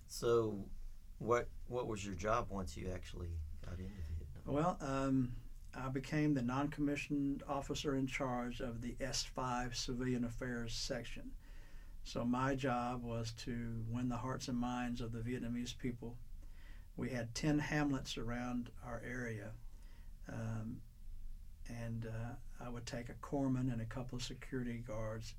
So, 0.08 0.64
what 1.18 1.48
what 1.68 1.86
was 1.86 2.04
your 2.04 2.14
job 2.14 2.46
once 2.50 2.76
you 2.76 2.90
actually 2.92 3.30
got 3.64 3.78
into 3.78 3.90
Vietnam? 4.18 4.54
Well, 4.54 4.76
um, 4.80 5.32
I 5.76 5.88
became 5.88 6.34
the 6.34 6.42
non 6.42 6.68
commissioned 6.68 7.42
officer 7.48 7.96
in 7.96 8.06
charge 8.06 8.60
of 8.60 8.80
the 8.80 8.96
S5 9.00 9.74
Civilian 9.74 10.24
Affairs 10.24 10.74
section. 10.74 11.30
So 12.04 12.24
my 12.24 12.54
job 12.54 13.02
was 13.02 13.32
to 13.44 13.84
win 13.88 14.08
the 14.08 14.16
hearts 14.16 14.48
and 14.48 14.58
minds 14.58 15.00
of 15.00 15.12
the 15.12 15.18
Vietnamese 15.18 15.76
people. 15.76 16.16
We 16.96 17.10
had 17.10 17.34
10 17.34 17.58
hamlets 17.58 18.16
around 18.16 18.70
our 18.86 19.02
area. 19.04 19.50
Um, 20.32 20.78
and 21.68 22.06
uh, 22.06 22.64
I 22.64 22.68
would 22.68 22.86
take 22.86 23.08
a 23.08 23.14
corpsman 23.14 23.72
and 23.72 23.80
a 23.80 23.86
couple 23.86 24.16
of 24.16 24.22
security 24.22 24.82
guards 24.86 25.34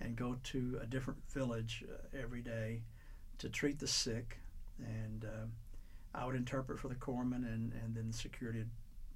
and 0.00 0.16
go 0.16 0.36
to 0.42 0.78
a 0.82 0.86
different 0.86 1.20
village 1.30 1.84
uh, 1.88 2.18
every 2.18 2.42
day 2.42 2.82
to 3.38 3.48
treat 3.48 3.78
the 3.78 3.86
sick. 3.86 4.38
And 4.78 5.24
uh, 5.24 5.46
I 6.12 6.26
would 6.26 6.34
interpret 6.34 6.80
for 6.80 6.88
the 6.88 6.94
corpsman, 6.96 7.46
and, 7.46 7.72
and 7.72 7.94
then 7.94 8.08
the 8.08 8.16
security 8.16 8.64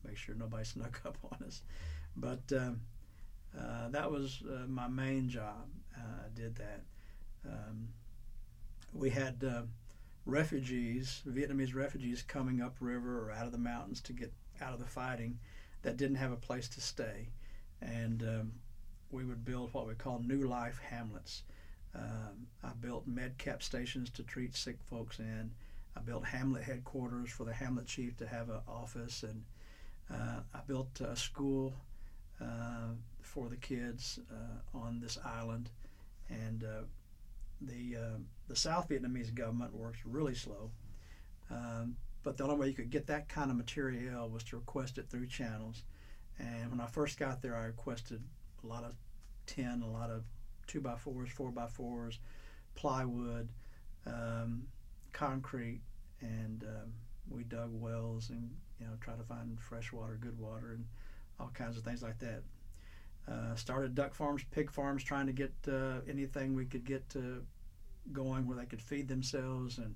make 0.07 0.17
sure 0.17 0.35
nobody 0.35 0.65
snuck 0.65 1.01
up 1.05 1.19
on 1.33 1.47
us. 1.47 1.63
But 2.17 2.53
uh, 2.53 2.73
uh, 3.59 3.89
that 3.91 4.11
was 4.11 4.43
uh, 4.49 4.67
my 4.67 4.89
main 4.89 5.29
job. 5.29 5.69
Uh, 5.97 6.27
I 6.27 6.29
did 6.35 6.57
that. 6.57 6.83
Um, 7.47 7.89
we 8.93 9.11
had 9.11 9.43
uh, 9.45 9.63
refugees, 10.27 11.23
Vietnamese 11.29 11.75
refugees, 11.75 12.23
coming 12.23 12.61
upriver 12.61 13.29
or 13.29 13.33
out 13.33 13.47
of 13.47 13.53
the 13.53 13.59
mountains 13.59 14.01
to 14.03 14.13
get 14.13 14.33
out 14.61 14.73
of 14.73 14.79
the 14.79 14.87
fighting 14.87 15.39
that 15.83 15.97
didn't 15.97 16.17
have 16.17 16.33
a 16.33 16.37
place 16.37 16.69
to 16.69 16.81
stay. 16.81 17.29
And 17.83 18.23
um, 18.23 18.53
we 19.11 19.25
would 19.25 19.45
build 19.45 19.73
what 19.73 19.87
we 19.87 19.95
call 19.95 20.21
new 20.21 20.47
life 20.47 20.81
hamlets. 20.89 21.43
Um, 21.95 22.47
I 22.63 22.71
built 22.81 23.07
med 23.07 23.39
cap 23.39 23.63
stations 23.63 24.11
to 24.11 24.23
treat 24.23 24.57
sick 24.57 24.79
folks 24.91 25.19
in. 25.19 25.51
I 25.97 26.01
built 26.01 26.25
hamlet 26.25 26.65
headquarters 26.65 27.31
for 27.31 27.45
the 27.45 27.53
hamlet 27.53 27.87
chief 27.87 28.17
to 28.17 28.27
have 28.27 28.51
an 28.51 28.61
office 28.67 29.23
and 29.23 29.45
uh, 30.13 30.41
I 30.55 30.61
built 30.67 31.01
a 31.01 31.17
school 31.17 31.75
uh, 32.41 32.95
for 33.21 33.49
the 33.49 33.57
kids 33.57 34.19
uh, 34.31 34.79
on 34.79 35.01
this 35.01 35.19
island, 35.25 35.71
and 36.29 36.65
the 37.61 37.97
the 38.49 38.57
South 38.57 38.89
Vietnamese 38.89 39.35
government 39.35 39.75
works 39.75 39.99
really 40.05 40.35
slow. 40.35 40.71
Um, 41.51 41.97
but 42.23 42.37
the 42.37 42.45
only 42.45 42.57
way 42.57 42.69
you 42.69 42.75
could 42.75 42.91
get 42.91 43.07
that 43.07 43.29
kind 43.29 43.51
of 43.51 43.57
material 43.57 44.29
was 44.29 44.43
to 44.45 44.57
request 44.57 44.99
it 44.99 45.09
through 45.09 45.27
channels. 45.27 45.85
And 46.39 46.71
when 46.71 46.81
I 46.81 46.87
first 46.87 47.19
got 47.19 47.43
there, 47.43 47.55
I 47.55 47.67
requested 47.67 48.23
a 48.63 48.67
lot 48.67 48.83
of 48.83 48.95
tin, 49.47 49.83
a 49.83 49.91
lot 49.91 50.11
of 50.11 50.25
two 50.67 50.81
by 50.81 50.97
fours, 50.97 51.31
four 51.31 51.51
by 51.51 51.67
fours, 51.67 52.19
plywood, 52.75 53.51
um, 54.07 54.67
concrete, 55.13 55.83
and 56.21 56.65
um, 56.65 56.93
we 57.31 57.45
dug 57.45 57.71
wells 57.73 58.31
and 58.31 58.51
you 58.81 58.87
know 58.87 58.93
try 59.01 59.15
to 59.15 59.23
find 59.23 59.61
fresh 59.61 59.93
water, 59.93 60.19
good 60.21 60.39
water, 60.39 60.73
and 60.73 60.85
all 61.41 61.51
kinds 61.55 61.77
of 61.77 61.85
things 61.85 62.03
like 62.03 62.19
that. 62.19 62.43
Uh, 63.27 63.55
started 63.55 63.95
duck 63.95 64.15
farms, 64.15 64.45
pig 64.51 64.71
farms, 64.71 65.03
trying 65.03 65.27
to 65.27 65.33
get 65.33 65.53
uh, 65.69 66.01
anything 66.09 66.55
we 66.55 66.67
could 66.67 66.85
get 66.85 67.09
to 67.09 67.45
going 68.13 68.47
where 68.47 68.57
they 68.57 68.67
could 68.67 68.83
feed 68.83 69.09
themselves, 69.09 69.79
and 69.79 69.95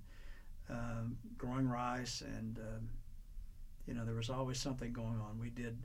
um, 0.71 1.17
growing 1.37 1.69
rice, 1.69 2.23
and 2.23 2.59
um, 2.59 2.89
you 3.87 3.95
know 3.95 4.05
there 4.05 4.15
was 4.15 4.31
always 4.31 4.59
something 4.59 4.93
going 4.93 5.21
on. 5.21 5.39
We 5.41 5.51
did 5.51 5.77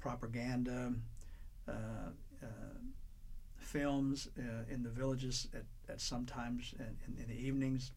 propaganda. 0.00 0.92
Uh, 1.68 2.10
uh 2.42 2.46
films 3.62 4.28
uh, 4.38 4.64
in 4.68 4.82
the 4.82 4.90
villages 4.90 5.48
at, 5.54 5.62
at 5.88 6.00
sometimes 6.00 6.74
in, 6.78 6.96
in, 7.06 7.22
in 7.22 7.28
the 7.28 7.46
evenings 7.46 7.92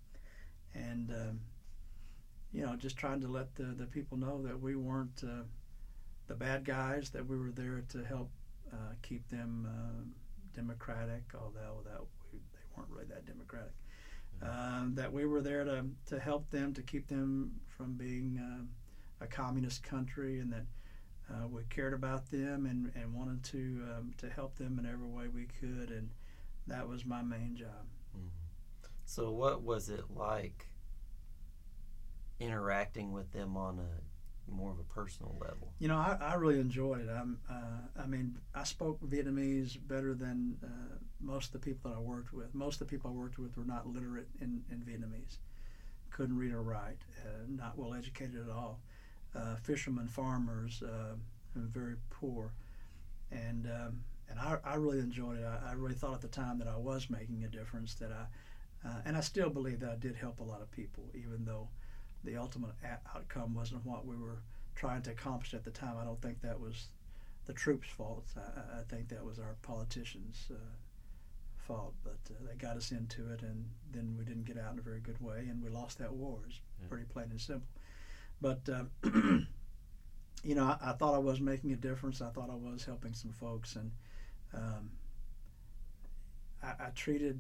and 0.75 1.12
um, 1.12 1.39
you 2.56 2.65
know, 2.65 2.76
just 2.78 2.96
trying 2.96 3.20
to 3.20 3.28
let 3.28 3.54
the, 3.56 3.63
the 3.63 3.86
people 3.86 4.18
know 4.18 4.41
that 4.44 4.60
we 4.60 4.78
weren't 4.78 5.22
uh, 5.24 5.44
the 6.28 6.36
bad 6.36 6.63
guys, 6.63 7.10
that 7.10 7.28
we 7.28 7.38
were 7.38 7.52
there 7.52 7.84
to 7.89 8.04
help 8.06 8.32
uh, 8.72 8.94
keep 9.02 9.28
them 9.30 9.68
uh, 9.70 10.04
democratic, 10.56 11.24
although 11.36 11.82
that 11.84 12.00
we, 12.32 12.39
they 12.54 12.60
weren't 12.76 12.89
really 12.89 13.06
that 13.06 13.26
democratic. 13.26 13.74
Mm-hmm. 14.41 14.84
Um, 14.84 14.96
that 14.96 15.12
we 15.12 15.26
were 15.26 15.41
there 15.41 15.65
to, 15.65 15.86
to 16.08 16.20
help 16.20 16.50
them, 16.50 16.74
to 16.74 16.82
keep 16.82 17.08
them 17.08 17.52
from 17.68 17.94
being 17.94 18.39
uh, 18.41 19.24
a 19.24 19.28
communist 19.28 19.84
country 19.84 20.39
and 20.39 20.52
that 20.54 20.65
uh, 21.30 21.48
we 21.48 21.63
cared 21.70 21.94
about 21.94 22.30
them 22.32 22.65
and, 22.65 22.91
and 22.96 23.13
wanted 23.13 23.44
to 23.44 23.82
um, 23.98 24.13
to 24.18 24.30
help 24.30 24.56
them 24.58 24.78
in 24.80 24.86
every 24.86 25.08
way 25.08 25.28
we 25.28 25.48
could, 25.60 25.89
and 25.89 26.10
that 26.68 26.88
was 26.88 27.04
my 27.04 27.22
main 27.22 27.56
job. 27.56 27.86
Mm-hmm. 28.15 28.28
So, 29.06 29.32
what 29.32 29.63
was 29.63 29.89
it 29.89 30.04
like 30.13 30.68
interacting 32.39 33.12
with 33.12 33.32
them 33.32 33.58
on 33.58 33.80
a 33.80 34.52
more 34.52 34.71
of 34.71 34.80
a 34.80 34.84
personal 34.84 35.36
level? 35.39 35.74
You 35.80 35.88
know, 35.88 35.98
I, 35.98 36.17
I 36.21 36.34
really 36.36 36.60
enjoyed 36.60 37.02
it. 37.02 37.10
I'm, 37.10 37.39
uh, 37.50 38.02
I 38.02 38.06
mean, 38.06 38.38
I 38.54 38.63
spoke 38.63 39.02
Vietnamese 39.02 39.78
better 39.88 40.13
than 40.13 40.58
uh, 40.63 40.95
most 41.19 41.48
of 41.48 41.54
the 41.54 41.60
people 41.60 41.91
that 41.91 41.98
I 41.98 42.00
worked 42.00 42.34
with. 42.34 42.54
Most 42.54 42.82
of 42.82 42.88
the 42.88 42.91
people 42.91 43.10
I 43.10 43.13
worked 43.13 43.39
with 43.39 43.58
were 43.58 43.65
not 43.65 43.88
literate 43.88 44.28
in, 44.41 44.63
in 44.71 44.80
Vietnamese, 44.80 45.38
couldn't 46.12 46.38
read 46.38 46.54
or 46.54 46.62
write, 46.62 47.02
uh, 47.26 47.45
not 47.48 47.78
well 47.78 47.93
educated 47.93 48.38
at 48.41 48.50
all. 48.50 48.80
Uh, 49.36 49.56
fishermen, 49.56 50.08
farmers, 50.08 50.82
uh, 50.84 51.15
very 51.56 51.95
poor, 52.10 52.54
and 53.32 53.65
um, 53.65 54.02
and 54.30 54.39
I, 54.39 54.58
I 54.63 54.76
really 54.76 55.00
enjoyed 55.00 55.39
it. 55.39 55.45
I, 55.45 55.71
I 55.71 55.74
really 55.74 55.93
thought 55.93 56.13
at 56.13 56.21
the 56.21 56.30
time 56.30 56.58
that 56.60 56.69
I 56.69 56.78
was 56.78 57.10
making 57.10 57.43
a 57.43 57.50
difference. 57.50 57.95
That 57.95 58.12
I, 58.12 58.88
uh, 58.88 59.02
and 59.06 59.17
I 59.17 59.21
still 59.21 59.50
believe 59.50 59.82
that 59.82 59.89
I 59.89 59.95
did 59.95 60.15
help 60.15 60.39
a 60.39 60.43
lot 60.43 60.62
of 60.62 60.71
people, 60.71 61.04
even 61.13 61.43
though 61.43 61.67
the 62.26 62.38
ultimate 62.38 62.72
a- 62.84 63.18
outcome 63.18 63.54
wasn't 63.54 63.86
what 63.86 64.06
we 64.06 64.16
were 64.16 64.40
trying 64.76 65.02
to 65.04 65.12
accomplish 65.12 65.54
at 65.54 65.64
the 65.64 65.72
time. 65.72 65.96
I 66.00 66.04
don't 66.04 66.22
think 66.22 66.42
that 66.42 66.60
was 66.60 66.88
the 67.46 67.54
troops' 67.54 67.90
fault. 67.90 68.26
I, 68.36 68.80
I 68.80 68.84
think 68.90 69.10
that 69.10 69.24
was 69.24 69.40
our 69.40 69.56
politicians' 69.62 70.48
uh, 70.52 70.56
fault. 71.58 71.94
But 72.04 72.20
uh, 72.30 72.48
they 72.48 72.56
got 72.56 72.78
us 72.78 72.92
into 72.92 73.32
it, 73.32 73.42
and 73.42 73.66
then 73.92 74.16
we 74.18 74.26
didn't 74.26 74.46
get 74.46 74.58
out 74.58 74.74
in 74.74 74.80
a 74.80 74.82
very 74.82 75.00
good 75.00 75.20
way, 75.22 75.48
and 75.50 75.64
we 75.64 75.70
lost 75.70 76.00
that 76.00 76.14
war. 76.14 76.40
It's 76.48 76.60
yeah. 76.82 76.88
pretty 76.90 77.06
plain 77.06 77.28
and 77.30 77.42
simple. 77.42 77.68
But 78.42 78.68
uh, 78.70 78.84
you 80.44 80.56
know, 80.56 80.66
I, 80.66 80.92
I, 80.92 80.94
thought 80.94 81.16
I 81.16 81.20
was 81.20 81.40
making 81.40 81.72
a 81.72 81.78
difference. 81.78 82.22
I 82.22 82.30
thought 82.30 82.50
I 82.50 82.56
was 82.56 82.86
helping 82.86 83.14
some 83.14 83.32
folks, 83.32 83.76
and 83.76 83.92
um, 84.54 84.92
I, 86.64 86.86
I 86.86 86.90
treated 86.96 87.40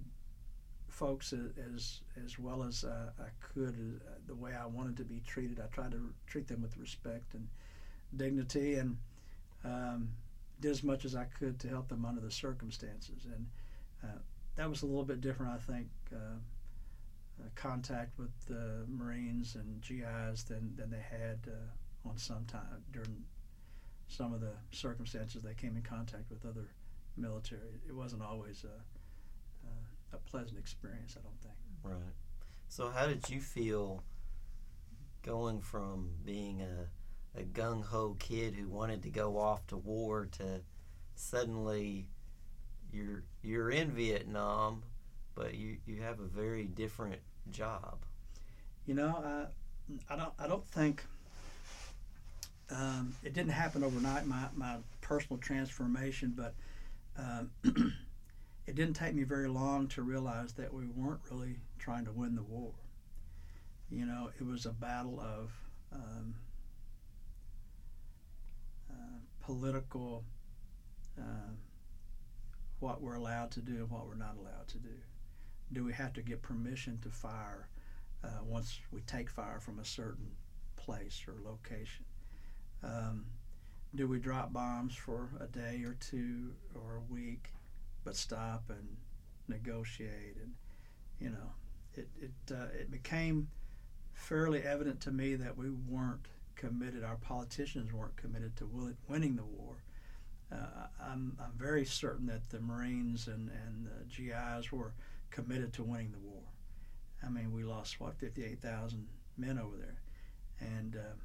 folks 0.95 1.33
as 1.73 1.99
as 2.23 2.39
well 2.39 2.63
as 2.63 2.83
uh, 2.85 3.09
I 3.19 3.27
could, 3.41 3.99
uh, 4.07 4.13
the 4.27 4.35
way 4.35 4.53
I 4.53 4.65
wanted 4.65 4.95
to 4.97 5.03
be 5.03 5.21
treated. 5.27 5.59
I 5.59 5.67
tried 5.67 5.91
to 5.91 6.13
treat 6.25 6.47
them 6.47 6.61
with 6.61 6.77
respect 6.77 7.33
and 7.33 7.47
dignity, 8.15 8.75
and 8.75 8.97
um, 9.65 10.09
did 10.61 10.71
as 10.71 10.83
much 10.83 11.03
as 11.03 11.15
I 11.15 11.25
could 11.25 11.59
to 11.59 11.67
help 11.67 11.89
them 11.89 12.05
under 12.05 12.21
the 12.21 12.31
circumstances. 12.31 13.25
And 13.25 13.45
uh, 14.03 14.19
that 14.55 14.69
was 14.69 14.83
a 14.83 14.85
little 14.85 15.03
bit 15.03 15.21
different, 15.21 15.53
I 15.53 15.71
think. 15.71 15.87
Uh, 16.13 16.39
uh, 17.37 17.49
contact 17.55 18.17
with 18.17 18.31
the 18.47 18.85
Marines 18.87 19.55
and 19.55 19.81
GIs 19.81 20.43
than, 20.45 20.73
than 20.77 20.89
they 20.89 21.03
had 21.11 21.39
uh, 21.47 22.09
on 22.09 22.17
some 22.17 22.45
time 22.45 22.81
during 22.93 23.25
some 24.07 24.33
of 24.33 24.39
the 24.39 24.53
circumstances 24.71 25.43
they 25.43 25.53
came 25.53 25.75
in 25.75 25.83
contact 25.83 26.29
with 26.29 26.45
other 26.45 26.69
military. 27.17 27.81
It 27.85 27.93
wasn't 27.93 28.21
always 28.21 28.63
a 28.63 28.94
a 30.15 30.29
pleasant 30.29 30.57
experience, 30.57 31.17
I 31.17 31.21
don't 31.21 31.41
think. 31.41 31.53
Right. 31.83 32.13
So, 32.69 32.89
how 32.89 33.05
did 33.07 33.29
you 33.29 33.39
feel 33.39 34.03
going 35.23 35.61
from 35.61 36.11
being 36.23 36.61
a, 36.61 37.39
a 37.39 37.43
gung 37.43 37.83
ho 37.83 38.15
kid 38.19 38.55
who 38.55 38.67
wanted 38.67 39.03
to 39.03 39.09
go 39.09 39.37
off 39.37 39.65
to 39.67 39.77
war 39.77 40.27
to 40.37 40.61
suddenly 41.15 42.07
you're 42.91 43.23
you're 43.43 43.69
in 43.69 43.91
Vietnam, 43.91 44.83
but 45.35 45.53
you, 45.53 45.77
you 45.85 46.01
have 46.01 46.19
a 46.19 46.25
very 46.25 46.65
different 46.65 47.21
job? 47.51 47.99
You 48.85 48.95
know, 48.95 49.47
I, 50.09 50.13
I 50.13 50.17
don't 50.17 50.33
I 50.39 50.47
don't 50.47 50.65
think 50.65 51.03
um, 52.71 53.15
it 53.23 53.33
didn't 53.33 53.51
happen 53.51 53.83
overnight. 53.83 54.25
My 54.25 54.47
my 54.55 54.77
personal 55.01 55.37
transformation, 55.39 56.33
but. 56.35 56.53
Um, 57.17 57.51
it 58.67 58.75
didn't 58.75 58.95
take 58.95 59.13
me 59.13 59.23
very 59.23 59.47
long 59.47 59.87
to 59.89 60.01
realize 60.01 60.53
that 60.53 60.73
we 60.73 60.87
weren't 60.87 61.21
really 61.29 61.57
trying 61.77 62.05
to 62.05 62.11
win 62.11 62.35
the 62.35 62.43
war. 62.43 62.71
You 63.91 64.05
know, 64.05 64.31
it 64.39 64.43
was 64.45 64.65
a 64.65 64.71
battle 64.71 65.19
of 65.19 65.51
um, 65.93 66.35
uh, 68.89 69.19
political, 69.45 70.23
uh, 71.19 71.53
what 72.79 73.01
we're 73.01 73.15
allowed 73.15 73.51
to 73.51 73.61
do 73.61 73.75
and 73.75 73.91
what 73.91 74.07
we're 74.07 74.15
not 74.15 74.35
allowed 74.39 74.67
to 74.69 74.77
do. 74.79 74.95
Do 75.71 75.83
we 75.83 75.93
have 75.93 76.13
to 76.13 76.21
get 76.21 76.41
permission 76.41 76.99
to 77.03 77.09
fire 77.09 77.69
uh, 78.23 78.43
once 78.43 78.79
we 78.91 79.01
take 79.01 79.29
fire 79.29 79.59
from 79.59 79.79
a 79.79 79.85
certain 79.85 80.31
place 80.75 81.23
or 81.27 81.35
location? 81.43 82.05
Um, 82.83 83.25
do 83.93 84.07
we 84.07 84.19
drop 84.19 84.51
bombs 84.51 84.95
for 84.95 85.29
a 85.39 85.45
day 85.45 85.83
or 85.85 85.95
two 85.99 86.51
or 86.73 86.97
a 86.97 87.13
week? 87.13 87.49
But 88.05 88.15
stop 88.15 88.63
and 88.69 88.95
negotiate 89.47 90.37
and 90.41 90.53
you 91.19 91.29
know 91.29 91.51
it 91.93 92.07
it 92.19 92.53
uh, 92.53 92.67
it 92.79 92.89
became 92.89 93.47
fairly 94.13 94.61
evident 94.61 95.01
to 95.01 95.11
me 95.11 95.35
that 95.35 95.57
we 95.57 95.69
weren't 95.69 96.27
committed 96.55 97.03
our 97.03 97.17
politicians 97.17 97.91
weren't 97.91 98.15
committed 98.15 98.55
to 98.55 98.95
winning 99.09 99.35
the 99.35 99.43
war 99.43 99.75
uh, 100.51 100.87
I'm, 101.03 101.37
I'm 101.43 101.53
very 101.57 101.85
certain 101.85 102.27
that 102.27 102.49
the 102.49 102.59
Marines 102.61 103.27
and, 103.27 103.49
and 103.49 103.87
the 103.87 104.05
GIs 104.05 104.71
were 104.71 104.93
committed 105.31 105.73
to 105.73 105.83
winning 105.83 106.11
the 106.11 106.19
war. 106.19 106.43
I 107.25 107.29
mean, 107.29 107.51
we 107.51 107.63
lost, 107.63 107.99
what, 107.99 108.17
58,000 108.19 109.07
men 109.37 109.57
over 109.57 109.75
there. 109.77 110.01
And, 110.59 110.95
uh, 110.95 111.15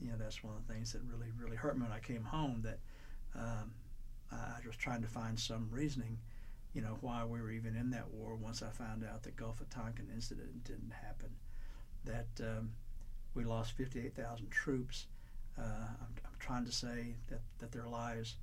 you 0.00 0.10
know, 0.10 0.16
that's 0.18 0.42
one 0.42 0.54
of 0.56 0.66
the 0.66 0.72
things 0.72 0.92
that 0.92 1.02
really, 1.02 1.30
really 1.38 1.56
hurt 1.56 1.76
me 1.76 1.82
when 1.82 1.92
I 1.92 2.00
came 2.00 2.24
home 2.24 2.62
that 2.64 2.78
um, 3.38 3.72
I 4.32 4.66
was 4.66 4.76
trying 4.76 5.02
to 5.02 5.08
find 5.08 5.38
some 5.38 5.68
reasoning, 5.70 6.18
you 6.72 6.80
know, 6.80 6.96
why 7.00 7.24
we 7.24 7.40
were 7.40 7.50
even 7.50 7.76
in 7.76 7.90
that 7.90 8.10
war. 8.10 8.34
Once 8.34 8.62
I 8.62 8.70
found 8.70 9.04
out 9.04 9.22
the 9.22 9.30
Gulf 9.30 9.60
of 9.60 9.68
Tonkin 9.70 10.08
incident 10.12 10.64
didn't 10.64 10.92
happen, 10.92 11.30
that 12.04 12.28
um, 12.40 12.70
we 13.34 13.44
lost 13.44 13.72
58,000 13.72 14.50
troops. 14.50 15.06
Uh, 15.58 15.62
I'm, 15.62 16.14
I'm, 16.24 16.32
trying 16.38 16.64
to 16.64 16.72
say 16.72 17.14
that, 17.28 17.40
that 17.58 17.72
their 17.72 17.86
lives 17.86 18.36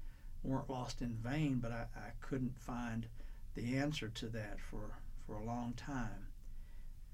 weren't 0.43 0.69
lost 0.69 1.01
in 1.01 1.15
vain, 1.15 1.59
but 1.61 1.71
I, 1.71 1.85
I 1.95 2.11
couldn't 2.21 2.57
find 2.57 3.07
the 3.55 3.77
answer 3.77 4.07
to 4.07 4.27
that 4.27 4.59
for, 4.59 4.91
for 5.25 5.35
a 5.35 5.43
long 5.43 5.73
time. 5.73 6.27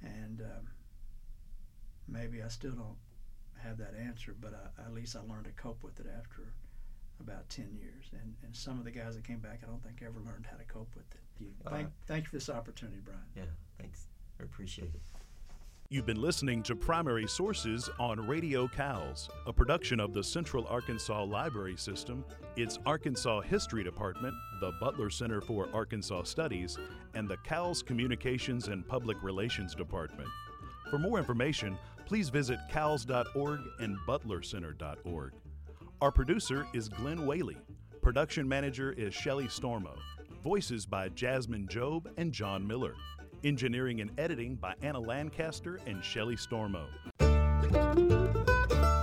And 0.04 0.42
um, 0.42 0.68
maybe 2.08 2.44
I 2.44 2.50
still 2.50 2.74
don't 2.74 2.98
have 3.64 3.78
that 3.78 3.96
answer, 4.00 4.36
but 4.40 4.54
I, 4.54 4.82
at 4.84 4.94
least 4.94 5.16
I 5.16 5.22
learned 5.22 5.46
to 5.46 5.52
cope 5.52 5.82
with 5.82 6.00
it 6.00 6.08
after 6.18 6.42
about 7.20 7.50
10 7.50 7.70
years. 7.80 8.06
And, 8.12 8.34
and 8.44 8.56
some 8.56 8.80
of 8.80 8.86
the 8.86 8.92
guys 8.92 9.16
that 9.16 9.24
came 9.24 9.40
back, 9.40 9.62
I 9.64 9.68
don't 9.68 9.84
think 9.84 10.02
ever 10.02 10.20
learned 10.20 10.46
how 10.50 10.58
to 10.58 10.66
cope 10.66 10.90
with 10.96 11.06
it. 11.12 11.22
You, 11.40 11.48
thank, 11.70 11.88
uh, 11.88 11.90
thank 12.08 12.24
you 12.26 12.30
for 12.30 12.36
this 12.38 12.50
opportunity, 12.50 13.00
Brian. 13.04 13.20
Yeah, 13.36 13.44
thanks. 13.80 14.08
I 14.40 14.44
appreciate 14.44 14.94
it. 14.94 15.02
You've 15.90 16.08
been 16.08 16.20
listening 16.20 16.64
to 16.64 16.76
Primary 16.76 17.28
Sources 17.28 17.92
on 18.00 18.26
Radio 18.26 18.68
CALS, 18.68 19.30
a 19.46 19.54
production 19.54 20.00
of 20.00 20.14
the 20.14 20.24
Central 20.24 20.66
Arkansas 20.68 21.24
Library 21.24 21.78
System, 21.78 22.26
its 22.56 22.80
Arkansas 22.88 23.42
History 23.42 23.84
Department, 23.84 24.34
the 24.62 24.72
Butler 24.82 25.12
Center 25.12 25.42
for 25.42 25.70
Arkansas 25.74 26.24
Studies, 26.24 26.80
and 27.14 27.30
the 27.30 27.38
CALS 27.38 27.84
Communications 27.84 28.68
and 28.68 28.88
Public 28.88 29.22
Relations 29.22 29.76
Department. 29.76 30.28
For 30.90 30.98
more 30.98 31.20
information, 31.20 31.78
please 32.08 32.30
visit 32.30 32.58
cals.org 32.72 33.60
and 33.80 33.98
butlercenter.org. 34.08 35.34
Our 36.02 36.12
producer 36.12 36.68
is 36.74 36.90
Glenn 36.90 37.26
Whaley. 37.26 37.58
Production 38.02 38.48
manager 38.48 38.92
is 38.92 39.14
Shelley 39.14 39.46
Stormo. 39.46 39.98
Voices 40.44 40.86
by 40.86 41.08
Jasmine 41.10 41.68
Job 41.68 42.10
and 42.18 42.34
John 42.34 42.68
Miller. 42.68 42.94
Engineering 43.44 44.02
and 44.02 44.12
editing 44.20 44.56
by 44.56 44.74
Anna 44.82 45.00
Lancaster 45.00 45.80
and 45.88 46.04
Shelley 46.04 46.36
Stormo. 46.36 46.86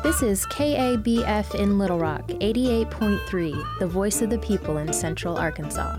This 0.03 0.23
is 0.23 0.45
KABF 0.47 1.55
in 1.55 1.79
Little 1.79 1.99
Rock, 1.99 2.29
88.3, 2.29 3.79
the 3.79 3.87
voice 3.87 4.21
of 4.21 4.29
the 4.29 4.39
people 4.39 4.77
in 4.77 4.93
Central 4.93 5.39
Arkansas. 5.39 5.97